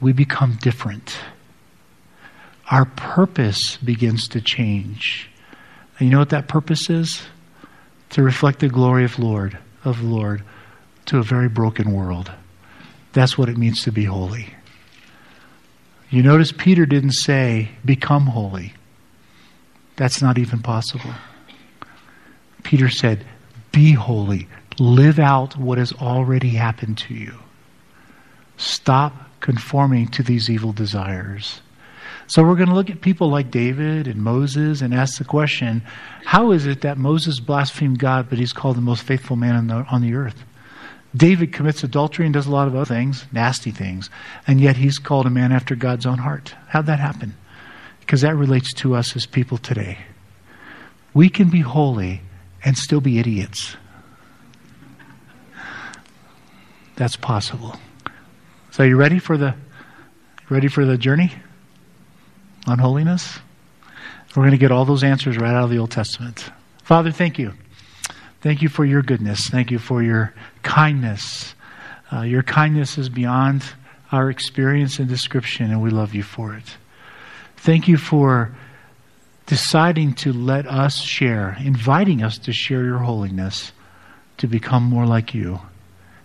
we 0.00 0.12
become 0.12 0.58
different. 0.60 1.16
Our 2.70 2.86
purpose 2.86 3.76
begins 3.76 4.28
to 4.28 4.40
change. 4.40 5.30
And 5.98 6.08
you 6.08 6.12
know 6.12 6.20
what 6.20 6.30
that 6.30 6.48
purpose 6.48 6.88
is? 6.88 7.22
To 8.10 8.22
reflect 8.22 8.60
the 8.60 8.68
glory 8.68 9.04
of 9.04 9.18
Lord, 9.18 9.58
of 9.84 9.98
the 10.00 10.06
Lord 10.06 10.42
to 11.06 11.18
a 11.18 11.22
very 11.22 11.48
broken 11.48 11.92
world. 11.92 12.30
That's 13.12 13.36
what 13.36 13.48
it 13.48 13.58
means 13.58 13.82
to 13.82 13.92
be 13.92 14.04
holy. 14.04 14.54
You 16.10 16.22
notice 16.22 16.52
Peter 16.52 16.86
didn't 16.86 17.12
say, 17.12 17.70
become 17.84 18.26
holy. 18.26 18.74
That's 19.96 20.22
not 20.22 20.38
even 20.38 20.60
possible. 20.60 21.12
Peter 22.62 22.88
said, 22.88 23.24
be 23.72 23.92
holy. 23.92 24.48
Live 24.78 25.18
out 25.18 25.56
what 25.56 25.78
has 25.78 25.92
already 25.94 26.50
happened 26.50 26.98
to 26.98 27.14
you. 27.14 27.34
Stop 28.56 29.14
conforming 29.40 30.08
to 30.08 30.22
these 30.22 30.48
evil 30.48 30.72
desires. 30.72 31.60
So 32.26 32.42
we're 32.42 32.56
going 32.56 32.68
to 32.68 32.74
look 32.74 32.88
at 32.88 33.00
people 33.00 33.28
like 33.28 33.50
David 33.50 34.06
and 34.06 34.22
Moses 34.22 34.80
and 34.80 34.94
ask 34.94 35.18
the 35.18 35.24
question 35.24 35.82
how 36.24 36.52
is 36.52 36.66
it 36.66 36.82
that 36.82 36.96
Moses 36.96 37.40
blasphemed 37.40 37.98
God, 37.98 38.28
but 38.30 38.38
he's 38.38 38.52
called 38.52 38.76
the 38.76 38.82
most 38.82 39.02
faithful 39.02 39.36
man 39.36 39.56
on 39.56 39.66
the, 39.66 39.74
on 39.90 40.00
the 40.02 40.14
earth? 40.14 40.44
David 41.14 41.52
commits 41.52 41.84
adultery 41.84 42.24
and 42.24 42.32
does 42.32 42.46
a 42.46 42.50
lot 42.50 42.68
of 42.68 42.74
other 42.74 42.86
things, 42.86 43.26
nasty 43.32 43.70
things, 43.70 44.08
and 44.46 44.60
yet 44.60 44.76
he's 44.76 44.98
called 44.98 45.26
a 45.26 45.30
man 45.30 45.52
after 45.52 45.74
God's 45.74 46.06
own 46.06 46.18
heart. 46.18 46.54
How'd 46.68 46.86
that 46.86 47.00
happen? 47.00 47.34
Because 48.00 48.22
that 48.22 48.34
relates 48.34 48.72
to 48.74 48.94
us 48.94 49.14
as 49.14 49.26
people 49.26 49.58
today. 49.58 49.98
We 51.12 51.28
can 51.28 51.50
be 51.50 51.60
holy 51.60 52.22
and 52.64 52.76
still 52.76 53.00
be 53.00 53.18
idiots. 53.18 53.76
That's 56.96 57.16
possible. 57.16 57.76
So, 58.70 58.82
you 58.82 58.96
ready 58.96 59.18
for 59.18 59.36
the 59.36 59.54
ready 60.48 60.68
for 60.68 60.84
the 60.84 60.98
journey? 60.98 61.32
on 62.66 62.78
holiness? 62.78 63.38
We're 64.36 64.42
going 64.42 64.52
to 64.52 64.58
get 64.58 64.70
all 64.70 64.84
those 64.84 65.04
answers 65.04 65.36
right 65.36 65.54
out 65.54 65.64
of 65.64 65.70
the 65.70 65.78
Old 65.78 65.90
Testament. 65.90 66.50
Father, 66.84 67.10
thank 67.10 67.38
you. 67.38 67.52
Thank 68.40 68.62
you 68.62 68.68
for 68.68 68.84
your 68.84 69.02
goodness. 69.02 69.48
Thank 69.48 69.70
you 69.70 69.78
for 69.78 70.02
your 70.02 70.34
kindness. 70.62 71.54
Uh, 72.12 72.22
your 72.22 72.42
kindness 72.42 72.98
is 72.98 73.08
beyond 73.08 73.64
our 74.10 74.30
experience 74.30 74.98
and 74.98 75.08
description, 75.08 75.70
and 75.70 75.82
we 75.82 75.90
love 75.90 76.14
you 76.14 76.22
for 76.22 76.54
it. 76.54 76.76
Thank 77.56 77.88
you 77.88 77.96
for 77.96 78.54
deciding 79.52 80.14
to 80.14 80.32
let 80.32 80.66
us 80.66 81.02
share, 81.02 81.58
inviting 81.60 82.22
us 82.22 82.38
to 82.38 82.50
share 82.54 82.84
your 82.84 82.96
holiness, 82.96 83.70
to 84.38 84.46
become 84.46 84.82
more 84.82 85.04
like 85.04 85.34
you, 85.34 85.60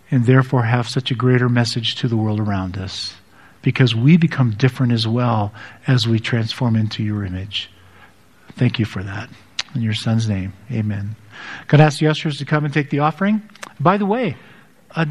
and 0.09 0.25
therefore 0.25 0.63
have 0.63 0.87
such 0.87 1.11
a 1.11 1.13
greater 1.13 1.49
message 1.49 1.95
to 1.95 2.07
the 2.07 2.15
world 2.15 2.39
around 2.39 2.77
us 2.77 3.15
because 3.61 3.93
we 3.93 4.15
become 4.15 4.51
different 4.51 4.93
as 4.93 5.05
well 5.05 5.53
as 5.87 6.07
we 6.07 6.21
transform 6.21 6.77
into 6.77 7.03
your 7.03 7.25
image. 7.25 7.69
Thank 8.53 8.79
you 8.79 8.85
for 8.85 9.03
that. 9.03 9.29
In 9.75 9.81
your 9.81 9.93
son's 9.93 10.29
name, 10.29 10.53
amen. 10.71 11.17
I 11.69 11.75
ask 11.81 11.99
the 11.99 12.07
ushers 12.07 12.37
to 12.37 12.45
come 12.45 12.63
and 12.63 12.73
take 12.73 12.91
the 12.91 12.99
offering? 12.99 13.41
By 13.77 13.97
the 13.97 14.05
way, 14.05 14.37
uh, 14.91 15.05